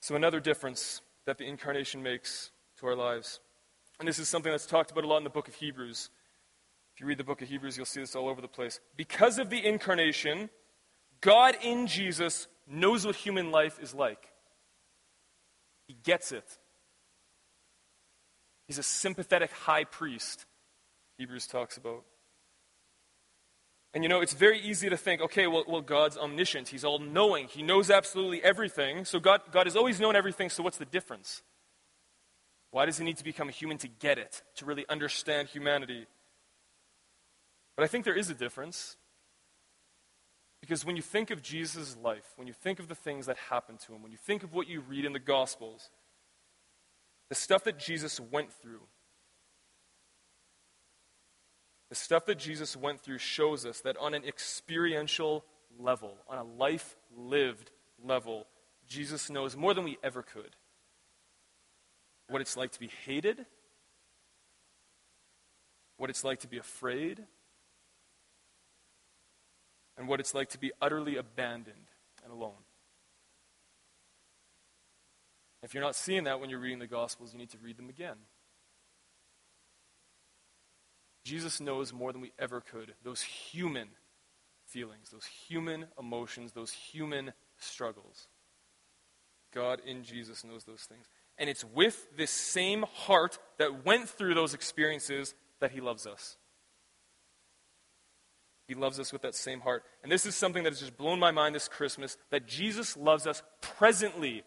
So, 0.00 0.14
another 0.14 0.40
difference 0.40 1.00
that 1.26 1.38
the 1.38 1.44
incarnation 1.44 2.02
makes 2.02 2.50
to 2.78 2.86
our 2.86 2.96
lives, 2.96 3.40
and 4.00 4.08
this 4.08 4.18
is 4.18 4.28
something 4.28 4.50
that's 4.50 4.66
talked 4.66 4.90
about 4.90 5.04
a 5.04 5.06
lot 5.06 5.18
in 5.18 5.24
the 5.24 5.30
book 5.30 5.46
of 5.46 5.54
Hebrews. 5.54 6.08
If 6.94 7.00
you 7.00 7.06
read 7.06 7.18
the 7.18 7.24
book 7.24 7.42
of 7.42 7.48
Hebrews, 7.48 7.76
you'll 7.76 7.86
see 7.86 8.00
this 8.00 8.16
all 8.16 8.28
over 8.28 8.40
the 8.40 8.48
place. 8.48 8.80
Because 8.96 9.38
of 9.38 9.50
the 9.50 9.64
incarnation, 9.64 10.48
God 11.20 11.54
in 11.62 11.86
Jesus 11.86 12.48
knows 12.66 13.04
what 13.04 13.14
human 13.14 13.50
life 13.50 13.78
is 13.80 13.94
like. 13.94 14.30
He 15.86 15.96
gets 16.02 16.32
it. 16.32 16.44
He's 18.66 18.78
a 18.78 18.82
sympathetic 18.82 19.50
high 19.50 19.84
priest, 19.84 20.46
Hebrews 21.18 21.46
talks 21.46 21.76
about. 21.76 22.04
And 23.92 24.02
you 24.02 24.08
know, 24.08 24.20
it's 24.20 24.32
very 24.32 24.60
easy 24.60 24.88
to 24.88 24.96
think, 24.96 25.20
okay, 25.20 25.46
well, 25.46 25.64
well 25.66 25.82
God's 25.82 26.16
omniscient. 26.16 26.68
He's 26.68 26.84
all 26.84 27.00
knowing. 27.00 27.48
He 27.48 27.62
knows 27.62 27.90
absolutely 27.90 28.42
everything. 28.42 29.04
So 29.04 29.20
God, 29.20 29.42
God 29.52 29.66
has 29.66 29.76
always 29.76 30.00
known 30.00 30.16
everything, 30.16 30.48
so 30.48 30.62
what's 30.62 30.78
the 30.78 30.84
difference? 30.86 31.42
Why 32.70 32.86
does 32.86 32.98
he 32.98 33.04
need 33.04 33.16
to 33.16 33.24
become 33.24 33.48
a 33.48 33.52
human 33.52 33.78
to 33.78 33.88
get 33.88 34.18
it, 34.18 34.42
to 34.56 34.64
really 34.64 34.86
understand 34.88 35.48
humanity? 35.48 36.06
But 37.76 37.84
I 37.84 37.86
think 37.88 38.04
there 38.04 38.16
is 38.16 38.30
a 38.30 38.34
difference. 38.34 38.96
Because 40.60 40.84
when 40.84 40.94
you 40.94 41.02
think 41.02 41.30
of 41.30 41.42
Jesus' 41.42 41.96
life, 41.96 42.32
when 42.36 42.46
you 42.46 42.52
think 42.52 42.78
of 42.78 42.88
the 42.88 42.94
things 42.94 43.26
that 43.26 43.36
happened 43.48 43.80
to 43.80 43.94
him, 43.94 44.02
when 44.02 44.12
you 44.12 44.18
think 44.18 44.42
of 44.42 44.52
what 44.52 44.68
you 44.68 44.80
read 44.80 45.04
in 45.04 45.12
the 45.12 45.18
Gospels, 45.18 45.90
the 47.28 47.34
stuff 47.34 47.64
that 47.64 47.78
Jesus 47.78 48.20
went 48.20 48.52
through, 48.52 48.82
the 51.88 51.94
stuff 51.94 52.26
that 52.26 52.38
Jesus 52.38 52.76
went 52.76 53.00
through 53.00 53.18
shows 53.18 53.66
us 53.66 53.80
that 53.80 53.96
on 53.96 54.14
an 54.14 54.24
experiential 54.24 55.44
level, 55.78 56.14
on 56.28 56.38
a 56.38 56.44
life 56.44 56.96
lived 57.16 57.70
level, 58.04 58.46
Jesus 58.86 59.30
knows 59.30 59.56
more 59.56 59.74
than 59.74 59.84
we 59.84 59.98
ever 60.04 60.22
could 60.22 60.54
what 62.30 62.40
it's 62.40 62.56
like 62.56 62.72
to 62.72 62.80
be 62.80 62.90
hated, 63.04 63.44
what 65.96 66.10
it's 66.10 66.24
like 66.24 66.40
to 66.40 66.48
be 66.48 66.58
afraid, 66.58 67.22
and 69.98 70.08
what 70.08 70.20
it's 70.20 70.34
like 70.34 70.48
to 70.50 70.58
be 70.58 70.72
utterly 70.80 71.16
abandoned 71.16 71.90
and 72.24 72.32
alone. 72.32 72.52
If 75.62 75.74
you're 75.74 75.82
not 75.82 75.96
seeing 75.96 76.24
that 76.24 76.40
when 76.40 76.48
you're 76.48 76.58
reading 76.58 76.78
the 76.78 76.86
Gospels, 76.86 77.32
you 77.32 77.38
need 77.38 77.50
to 77.50 77.58
read 77.58 77.76
them 77.76 77.90
again. 77.90 78.16
Jesus 81.24 81.60
knows 81.60 81.92
more 81.92 82.12
than 82.12 82.22
we 82.22 82.32
ever 82.38 82.60
could 82.60 82.94
those 83.04 83.20
human 83.20 83.88
feelings, 84.66 85.10
those 85.10 85.26
human 85.26 85.86
emotions, 85.98 86.52
those 86.52 86.72
human 86.72 87.32
struggles. 87.58 88.28
God 89.52 89.82
in 89.84 90.02
Jesus 90.02 90.44
knows 90.44 90.64
those 90.64 90.82
things. 90.82 91.06
And 91.40 91.48
it's 91.48 91.64
with 91.64 92.06
this 92.16 92.30
same 92.30 92.84
heart 92.94 93.38
that 93.58 93.84
went 93.84 94.08
through 94.08 94.34
those 94.34 94.52
experiences 94.54 95.34
that 95.60 95.72
he 95.72 95.80
loves 95.80 96.06
us. 96.06 96.36
He 98.68 98.74
loves 98.74 99.00
us 99.00 99.12
with 99.12 99.22
that 99.22 99.34
same 99.34 99.60
heart. 99.60 99.82
And 100.02 100.12
this 100.12 100.26
is 100.26 100.36
something 100.36 100.62
that 100.62 100.70
has 100.70 100.80
just 100.80 100.96
blown 100.96 101.18
my 101.18 101.32
mind 101.32 101.54
this 101.54 101.66
Christmas 101.66 102.16
that 102.30 102.46
Jesus 102.46 102.96
loves 102.96 103.26
us 103.26 103.42
presently 103.60 104.44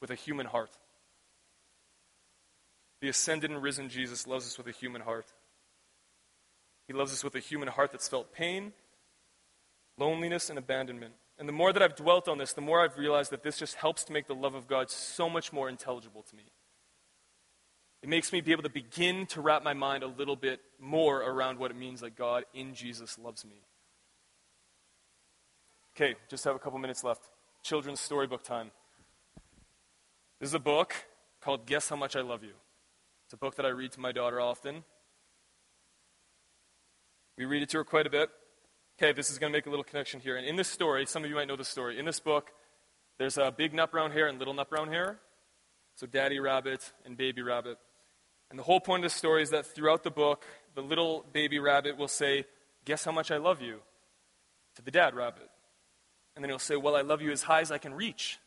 with 0.00 0.10
a 0.10 0.14
human 0.14 0.46
heart. 0.46 0.70
The 3.00 3.08
ascended 3.08 3.50
and 3.50 3.62
risen 3.62 3.88
Jesus 3.88 4.26
loves 4.26 4.46
us 4.46 4.56
with 4.56 4.68
a 4.68 4.72
human 4.72 5.02
heart. 5.02 5.26
He 6.86 6.94
loves 6.94 7.12
us 7.12 7.22
with 7.22 7.34
a 7.34 7.40
human 7.40 7.68
heart 7.68 7.92
that's 7.92 8.08
felt 8.08 8.32
pain, 8.32 8.72
loneliness, 9.98 10.50
and 10.50 10.58
abandonment. 10.58 11.14
And 11.38 11.48
the 11.48 11.52
more 11.52 11.72
that 11.72 11.82
I've 11.82 11.94
dwelt 11.94 12.28
on 12.28 12.38
this, 12.38 12.52
the 12.52 12.60
more 12.60 12.82
I've 12.82 12.98
realized 12.98 13.30
that 13.30 13.44
this 13.44 13.58
just 13.58 13.76
helps 13.76 14.02
to 14.04 14.12
make 14.12 14.26
the 14.26 14.34
love 14.34 14.54
of 14.54 14.66
God 14.66 14.90
so 14.90 15.30
much 15.30 15.52
more 15.52 15.68
intelligible 15.68 16.22
to 16.22 16.36
me. 16.36 16.44
It 18.02 18.08
makes 18.08 18.32
me 18.32 18.40
be 18.40 18.52
able 18.52 18.64
to 18.64 18.68
begin 18.68 19.26
to 19.26 19.40
wrap 19.40 19.62
my 19.62 19.74
mind 19.74 20.02
a 20.02 20.08
little 20.08 20.36
bit 20.36 20.60
more 20.80 21.20
around 21.20 21.58
what 21.58 21.70
it 21.70 21.76
means 21.76 22.00
that 22.00 22.16
God 22.16 22.44
in 22.54 22.74
Jesus 22.74 23.18
loves 23.18 23.44
me. 23.44 23.62
Okay, 25.96 26.16
just 26.28 26.44
have 26.44 26.54
a 26.54 26.58
couple 26.58 26.78
minutes 26.78 27.02
left. 27.02 27.22
Children's 27.62 28.00
storybook 28.00 28.42
time. 28.42 28.70
This 30.40 30.50
is 30.50 30.54
a 30.54 30.60
book 30.60 30.94
called 31.40 31.66
Guess 31.66 31.88
How 31.88 31.96
Much 31.96 32.14
I 32.14 32.20
Love 32.20 32.44
You. 32.44 32.54
It's 33.26 33.34
a 33.34 33.36
book 33.36 33.56
that 33.56 33.66
I 33.66 33.70
read 33.70 33.92
to 33.92 34.00
my 34.00 34.12
daughter 34.12 34.40
often. 34.40 34.84
We 37.36 37.44
read 37.44 37.62
it 37.62 37.68
to 37.70 37.78
her 37.78 37.84
quite 37.84 38.06
a 38.06 38.10
bit. 38.10 38.30
Okay, 39.00 39.12
this 39.12 39.30
is 39.30 39.38
going 39.38 39.52
to 39.52 39.56
make 39.56 39.66
a 39.66 39.70
little 39.70 39.84
connection 39.84 40.18
here. 40.18 40.36
And 40.36 40.44
in 40.44 40.56
this 40.56 40.68
story, 40.68 41.06
some 41.06 41.22
of 41.22 41.30
you 41.30 41.36
might 41.36 41.46
know 41.46 41.54
the 41.54 41.64
story. 41.64 41.98
In 41.98 42.04
this 42.04 42.18
book, 42.18 42.50
there's 43.18 43.38
a 43.38 43.52
big 43.56 43.72
nut 43.72 43.92
brown 43.92 44.10
hare 44.10 44.26
and 44.26 44.38
little 44.38 44.54
nut 44.54 44.68
brown 44.68 44.88
hare. 44.88 45.18
So, 45.94 46.06
daddy 46.06 46.40
rabbit 46.40 46.92
and 47.04 47.16
baby 47.16 47.42
rabbit. 47.42 47.78
And 48.50 48.58
the 48.58 48.62
whole 48.62 48.80
point 48.80 49.04
of 49.04 49.10
the 49.12 49.16
story 49.16 49.42
is 49.42 49.50
that 49.50 49.66
throughout 49.66 50.02
the 50.02 50.10
book, 50.10 50.44
the 50.74 50.80
little 50.80 51.24
baby 51.32 51.58
rabbit 51.58 51.96
will 51.96 52.08
say, 52.08 52.44
Guess 52.84 53.04
how 53.04 53.12
much 53.12 53.30
I 53.30 53.36
love 53.36 53.62
you? 53.62 53.80
to 54.78 54.82
the 54.82 54.90
dad 54.92 55.14
rabbit. 55.14 55.50
And 56.34 56.44
then 56.44 56.50
he'll 56.50 56.58
say, 56.60 56.76
Well, 56.76 56.94
I 56.94 57.02
love 57.02 57.20
you 57.20 57.32
as 57.32 57.42
high 57.42 57.60
as 57.60 57.72
I 57.72 57.78
can 57.78 57.92
reach. 57.92 58.38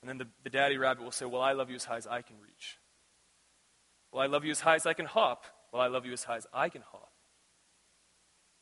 And 0.00 0.08
then 0.08 0.18
the, 0.18 0.28
the 0.44 0.50
daddy 0.50 0.78
rabbit 0.78 1.02
will 1.02 1.10
say, 1.10 1.24
Well, 1.24 1.42
I 1.42 1.52
love 1.52 1.68
you 1.68 1.76
as 1.76 1.84
high 1.84 1.96
as 1.96 2.06
I 2.06 2.22
can 2.22 2.36
reach. 2.40 2.78
Well, 4.12 4.22
I 4.22 4.26
love 4.26 4.44
you 4.44 4.52
as 4.52 4.60
high 4.60 4.76
as 4.76 4.86
I 4.86 4.92
can 4.92 5.06
hop. 5.06 5.44
Well, 5.72 5.82
I 5.82 5.88
love 5.88 6.06
you 6.06 6.12
as 6.12 6.24
high 6.24 6.36
as 6.36 6.46
I 6.54 6.68
can 6.68 6.82
hop. 6.82 7.07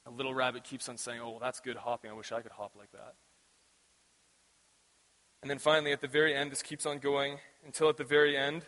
A 0.06 0.10
little 0.10 0.32
rabbit 0.32 0.64
keeps 0.64 0.88
on 0.88 0.96
saying, 0.96 1.20
Oh, 1.20 1.30
well, 1.30 1.38
that's 1.40 1.60
good 1.60 1.76
hopping. 1.76 2.10
I 2.10 2.14
wish 2.14 2.32
I 2.32 2.40
could 2.40 2.52
hop 2.52 2.72
like 2.78 2.92
that. 2.92 3.14
And 5.42 5.50
then 5.50 5.58
finally, 5.58 5.92
at 5.92 6.00
the 6.00 6.08
very 6.08 6.34
end, 6.34 6.50
this 6.50 6.62
keeps 6.62 6.86
on 6.86 6.98
going 6.98 7.38
until 7.64 7.88
at 7.88 7.96
the 7.96 8.04
very 8.04 8.36
end. 8.36 8.62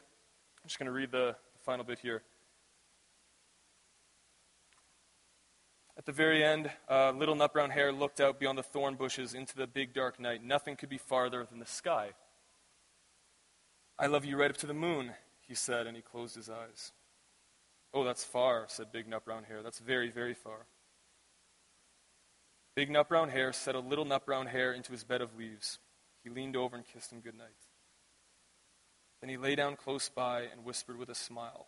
I'm 0.63 0.69
just 0.69 0.79
going 0.79 0.87
to 0.87 0.93
read 0.93 1.11
the, 1.11 1.37
the 1.55 1.59
final 1.65 1.85
bit 1.85 2.01
here. 2.01 2.23
At 5.97 6.07
the 6.07 6.13
very 6.13 6.45
end, 6.45 6.71
uh, 6.89 7.11
little 7.11 7.35
nut 7.35 7.53
brown 7.53 7.71
hare 7.71 7.91
looked 7.91 8.21
out 8.21 8.39
beyond 8.39 8.59
the 8.59 8.63
thorn 8.63 8.95
bushes 8.95 9.35
into 9.35 9.57
the 9.57 9.67
big 9.67 9.93
dark 9.93 10.21
night. 10.21 10.45
Nothing 10.45 10.77
could 10.77 10.89
be 10.89 10.99
farther 10.99 11.45
than 11.49 11.59
the 11.59 11.67
sky. 11.67 12.11
I 13.99 14.07
love 14.07 14.25
you 14.25 14.37
right 14.37 14.51
up 14.51 14.57
to 14.59 14.67
the 14.67 14.75
moon, 14.75 15.13
he 15.41 15.57
said, 15.57 15.89
and 15.89 15.97
he 15.97 16.03
closed 16.03 16.37
his 16.37 16.49
eyes. 16.49 16.93
Oh, 17.93 18.05
that's 18.05 18.23
far, 18.23 18.67
said 18.69 18.93
Big 18.93 19.09
Nut 19.09 19.25
Brown 19.25 19.45
Hare. 19.49 19.63
That's 19.63 19.81
very, 19.81 20.11
very 20.11 20.35
far. 20.35 20.67
Big 22.79 22.91
nut 22.91 23.09
brown 23.09 23.31
Hare 23.31 23.53
set 23.53 23.75
a 23.75 23.81
little 23.81 24.05
nut 24.05 24.25
brown 24.25 24.47
Hare 24.47 24.73
into 24.73 24.93
his 24.93 25.03
bed 25.03 25.21
of 25.21 25.37
leaves. 25.37 25.81
He 26.23 26.31
leaned 26.31 26.55
over 26.55 26.77
and 26.77 26.85
kissed 26.87 27.11
him 27.11 27.19
good 27.19 27.37
night. 27.37 27.49
Then 29.21 29.29
he 29.29 29.37
lay 29.37 29.57
down 29.57 29.75
close 29.75 30.09
by 30.09 30.43
and 30.43 30.65
whispered 30.65 30.97
with 30.97 31.09
a 31.09 31.15
smile, 31.17 31.67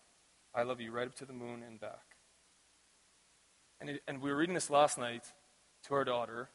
I 0.54 0.62
love 0.62 0.80
you 0.80 0.92
right 0.92 1.08
up 1.08 1.16
to 1.16 1.24
the 1.24 1.32
moon 1.32 1.64
and 1.66 1.80
back. 1.80 2.14
And, 3.80 3.90
it, 3.90 4.02
and 4.06 4.22
we 4.22 4.30
were 4.30 4.36
reading 4.36 4.54
this 4.54 4.70
last 4.70 4.98
night 4.98 5.24
to 5.88 5.94
our 5.94 6.04
daughter. 6.04 6.48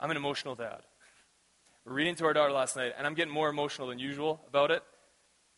I'm 0.00 0.10
an 0.10 0.16
emotional 0.16 0.56
dad. 0.56 0.80
We're 1.86 1.92
reading 1.92 2.16
to 2.16 2.24
our 2.24 2.32
daughter 2.32 2.52
last 2.52 2.74
night, 2.74 2.94
and 2.98 3.06
I'm 3.06 3.14
getting 3.14 3.32
more 3.32 3.50
emotional 3.50 3.86
than 3.86 4.00
usual 4.00 4.40
about 4.48 4.72
it 4.72 4.82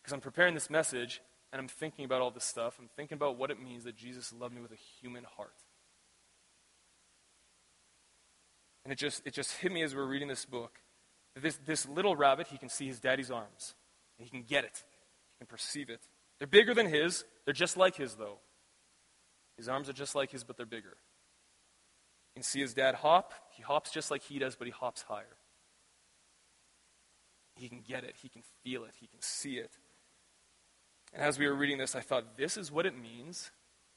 because 0.03 0.13
I'm 0.13 0.21
preparing 0.21 0.53
this 0.53 0.69
message 0.69 1.23
and 1.51 1.59
I'm 1.59 1.69
thinking 1.69 2.05
about 2.05 2.21
all 2.21 2.31
this 2.31 2.45
stuff. 2.45 2.77
I'm 2.79 2.91
thinking 2.95 3.17
about 3.17 3.39
what 3.39 3.51
it 3.51 3.59
means 3.59 3.85
that 3.85 3.97
Jesus 3.97 4.35
loved 4.39 4.55
me 4.55 4.61
with 4.61 4.73
a 4.73 5.01
human 5.01 5.25
heart. 5.39 5.55
And 8.87 8.93
it 8.93 8.99
just, 9.01 9.27
it 9.27 9.35
just 9.35 9.51
hit 9.57 9.73
me 9.73 9.83
as 9.83 9.97
we 9.97 10.01
were 10.01 10.07
reading 10.07 10.29
this 10.29 10.45
book. 10.45 10.79
This, 11.35 11.59
this 11.67 11.89
little 11.89 12.15
rabbit, 12.15 12.47
he 12.47 12.57
can 12.57 12.69
see 12.69 12.87
his 12.87 13.01
daddy's 13.01 13.33
arms. 13.33 13.75
He 14.17 14.29
can 14.29 14.45
get 14.45 14.63
it. 14.63 14.85
He 15.33 15.39
can 15.41 15.49
perceive 15.49 15.91
it. 15.91 16.03
They're 16.39 16.47
bigger 16.47 16.73
than 16.73 16.87
his. 16.87 17.25
They're 17.45 17.53
just 17.53 17.77
like 17.77 17.97
his, 17.97 18.15
though. 18.15 18.39
His 19.57 19.69
arms 19.69 19.89
are 19.89 19.93
just 19.93 20.15
like 20.15 20.31
his, 20.31 20.45
but 20.45 20.57
they're 20.57 20.67
bigger. 20.67 20.97
You 22.31 22.37
can 22.37 22.43
see 22.45 22.61
his 22.61 22.75
dad 22.75 22.95
hop. 22.95 23.33
He 23.57 23.65
hops 23.65 23.91
just 23.91 24.13
like 24.13 24.23
he 24.23 24.39
does, 24.39 24.55
but 24.55 24.69
he 24.69 24.73
hops 24.73 25.03
higher. 25.03 25.37
He 27.57 27.69
can 27.69 27.81
get 27.81 28.05
it. 28.05 28.15
He 28.23 28.29
can 28.29 28.43
feel 28.63 28.85
it. 28.85 28.93
He 29.01 29.09
can 29.09 29.21
see 29.21 29.57
it. 29.57 29.73
And 31.13 31.25
as 31.25 31.41
we 31.41 31.49
were 31.49 31.57
reading 31.57 31.79
this, 31.79 31.97
I 31.97 32.03
thought, 32.03 32.37
this 32.37 32.57
is 32.57 32.71
what 32.71 32.87
it 32.87 32.97
means 32.97 33.51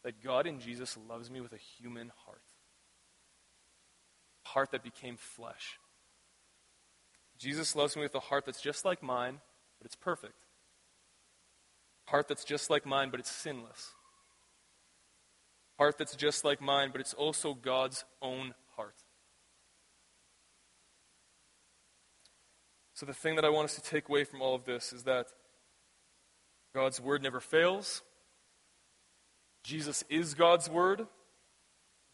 that 0.03 0.23
God 0.23 0.47
in 0.47 0.59
Jesus 0.59 0.97
loves 1.07 1.29
me 1.29 1.41
with 1.41 1.53
a 1.53 1.57
human 1.57 2.11
heart 2.25 2.41
heart 4.49 4.71
that 4.71 4.83
became 4.83 5.17
flesh. 5.17 5.79
Jesus 7.37 7.75
loves 7.75 7.95
me 7.95 8.01
with 8.01 8.15
a 8.15 8.19
heart 8.19 8.45
that's 8.45 8.61
just 8.61 8.83
like 8.83 9.01
mine, 9.01 9.39
but 9.79 9.85
it's 9.85 9.95
perfect. 9.95 10.45
Heart 12.07 12.27
that's 12.27 12.43
just 12.43 12.69
like 12.69 12.85
mine, 12.85 13.09
but 13.11 13.19
it's 13.19 13.31
sinless. 13.31 13.93
Heart 15.77 15.97
that's 15.97 16.15
just 16.15 16.43
like 16.43 16.61
mine, 16.61 16.89
but 16.91 16.99
it's 16.99 17.13
also 17.13 17.53
God's 17.53 18.03
own 18.21 18.53
heart. 18.75 18.95
So, 22.93 23.05
the 23.05 23.13
thing 23.13 23.35
that 23.35 23.45
I 23.45 23.49
want 23.49 23.65
us 23.65 23.75
to 23.75 23.81
take 23.81 24.09
away 24.09 24.25
from 24.25 24.41
all 24.41 24.55
of 24.55 24.65
this 24.65 24.91
is 24.91 25.03
that 25.03 25.27
God's 26.75 26.99
word 26.99 27.23
never 27.23 27.39
fails. 27.39 28.01
Jesus 29.63 30.03
is 30.09 30.33
God's 30.33 30.69
word. 30.69 31.07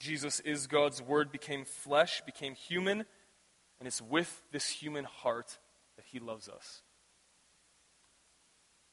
Jesus 0.06 0.40
is 0.42 0.68
God's 0.68 1.02
Word, 1.02 1.32
became 1.32 1.66
flesh, 1.66 2.22
became 2.28 2.54
human, 2.54 3.06
and 3.80 3.88
it's 3.88 4.04
with 4.04 4.44
this 4.52 4.70
human 4.70 5.04
heart 5.04 5.58
that 5.96 6.06
He 6.06 6.20
loves 6.20 6.48
us. 6.48 6.84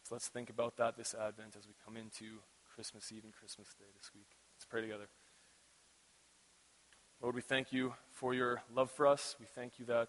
So 0.04 0.14
let's 0.14 0.28
think 0.28 0.48
about 0.48 0.78
that 0.78 0.96
this 0.96 1.14
Advent 1.14 1.54
as 1.58 1.66
we 1.66 1.74
come 1.84 1.98
into 1.98 2.38
Christmas 2.74 3.12
Eve 3.12 3.24
and 3.24 3.32
Christmas 3.34 3.68
Day 3.78 3.84
this 3.94 4.10
week. 4.14 4.28
Let's 4.56 4.64
pray 4.64 4.80
together. 4.80 5.08
Lord, 7.20 7.34
we 7.34 7.42
thank 7.42 7.74
you 7.74 7.92
for 8.12 8.32
your 8.32 8.62
love 8.74 8.90
for 8.90 9.06
us. 9.06 9.36
We 9.38 9.44
thank 9.44 9.78
you 9.78 9.84
that 9.84 10.08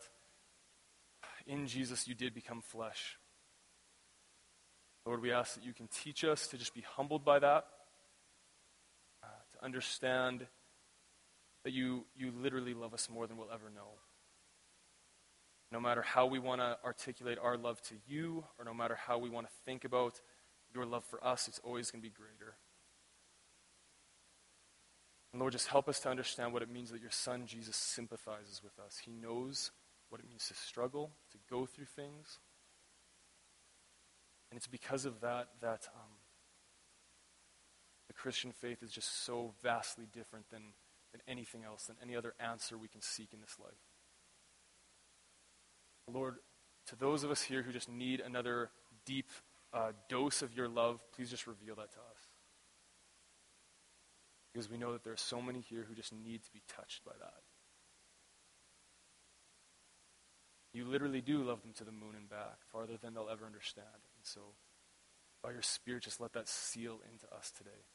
in 1.45 1.67
Jesus 1.67 2.07
you 2.07 2.15
did 2.15 2.33
become 2.33 2.61
flesh. 2.61 3.17
Lord, 5.05 5.21
we 5.21 5.33
ask 5.33 5.55
that 5.55 5.65
you 5.65 5.73
can 5.73 5.89
teach 5.89 6.23
us 6.23 6.47
to 6.47 6.57
just 6.57 6.73
be 6.73 6.85
humbled 6.95 7.25
by 7.25 7.39
that, 7.39 7.65
uh, 9.21 9.27
to 9.51 9.65
understand 9.65 10.47
that 11.63 11.71
you, 11.71 12.05
you 12.15 12.31
literally 12.31 12.73
love 12.73 12.93
us 12.93 13.09
more 13.09 13.27
than 13.27 13.37
we'll 13.37 13.51
ever 13.51 13.69
know. 13.73 13.99
No 15.71 15.79
matter 15.79 16.01
how 16.01 16.25
we 16.25 16.39
want 16.39 16.61
to 16.61 16.77
articulate 16.83 17.37
our 17.41 17.57
love 17.57 17.81
to 17.83 17.95
you, 18.05 18.43
or 18.59 18.65
no 18.65 18.73
matter 18.73 18.95
how 18.95 19.17
we 19.17 19.29
want 19.29 19.47
to 19.47 19.53
think 19.65 19.85
about 19.85 20.21
your 20.73 20.85
love 20.85 21.03
for 21.05 21.23
us, 21.25 21.47
it's 21.47 21.59
always 21.63 21.89
going 21.89 22.01
to 22.01 22.07
be 22.07 22.13
greater. 22.13 22.55
And 25.31 25.39
Lord, 25.39 25.53
just 25.53 25.67
help 25.67 25.89
us 25.89 25.99
to 26.01 26.09
understand 26.09 26.53
what 26.53 26.61
it 26.61 26.69
means 26.69 26.91
that 26.91 27.01
your 27.01 27.11
Son, 27.11 27.47
Jesus, 27.47 27.75
sympathizes 27.75 28.61
with 28.63 28.77
us. 28.77 29.01
He 29.03 29.11
knows 29.11 29.71
what 30.09 30.21
it 30.21 30.27
means 30.29 30.47
to 30.49 30.53
struggle, 30.53 31.09
to 31.31 31.39
go 31.49 31.65
through 31.65 31.85
things. 31.85 32.37
And 34.51 34.57
it's 34.57 34.67
because 34.67 35.05
of 35.05 35.21
that 35.21 35.47
that 35.61 35.87
um, 35.95 36.11
the 38.07 38.13
Christian 38.13 38.51
faith 38.51 38.83
is 38.83 38.91
just 38.91 39.25
so 39.25 39.53
vastly 39.63 40.05
different 40.13 40.51
than, 40.51 40.61
than 41.13 41.21
anything 41.27 41.63
else, 41.63 41.85
than 41.85 41.95
any 42.03 42.15
other 42.15 42.33
answer 42.39 42.77
we 42.77 42.89
can 42.89 43.01
seek 43.01 43.29
in 43.31 43.39
this 43.39 43.57
life. 43.59 43.71
Lord, 46.11 46.35
to 46.87 46.95
those 46.97 47.23
of 47.23 47.31
us 47.31 47.43
here 47.43 47.61
who 47.61 47.71
just 47.71 47.87
need 47.87 48.19
another 48.19 48.71
deep 49.05 49.29
uh, 49.73 49.91
dose 50.09 50.41
of 50.41 50.55
your 50.55 50.67
love, 50.67 51.05
please 51.15 51.29
just 51.29 51.47
reveal 51.47 51.75
that 51.75 51.91
to 51.93 51.99
us. 51.99 52.27
Because 54.51 54.69
we 54.69 54.77
know 54.77 54.91
that 54.91 55.03
there 55.03 55.13
are 55.13 55.17
so 55.17 55.41
many 55.41 55.61
here 55.61 55.85
who 55.87 55.95
just 55.95 56.13
need 56.13 56.43
to 56.43 56.51
be 56.51 56.61
touched 56.67 57.05
by 57.05 57.13
that. 57.19 57.41
You 60.73 60.85
literally 60.85 61.21
do 61.21 61.43
love 61.43 61.61
them 61.61 61.73
to 61.77 61.83
the 61.83 61.91
moon 61.91 62.15
and 62.17 62.29
back, 62.29 62.57
farther 62.71 62.97
than 62.97 63.13
they'll 63.13 63.29
ever 63.31 63.45
understand. 63.45 63.87
And 64.17 64.23
so, 64.23 64.41
by 65.43 65.51
your 65.51 65.61
Spirit, 65.61 66.03
just 66.03 66.19
let 66.19 66.33
that 66.33 66.49
seal 66.49 66.99
into 67.11 67.31
us 67.35 67.51
today. 67.55 67.85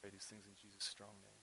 Pray 0.00 0.10
these 0.10 0.24
things 0.24 0.46
in 0.46 0.52
Jesus' 0.60 0.84
strong 0.84 1.14
name. 1.22 1.41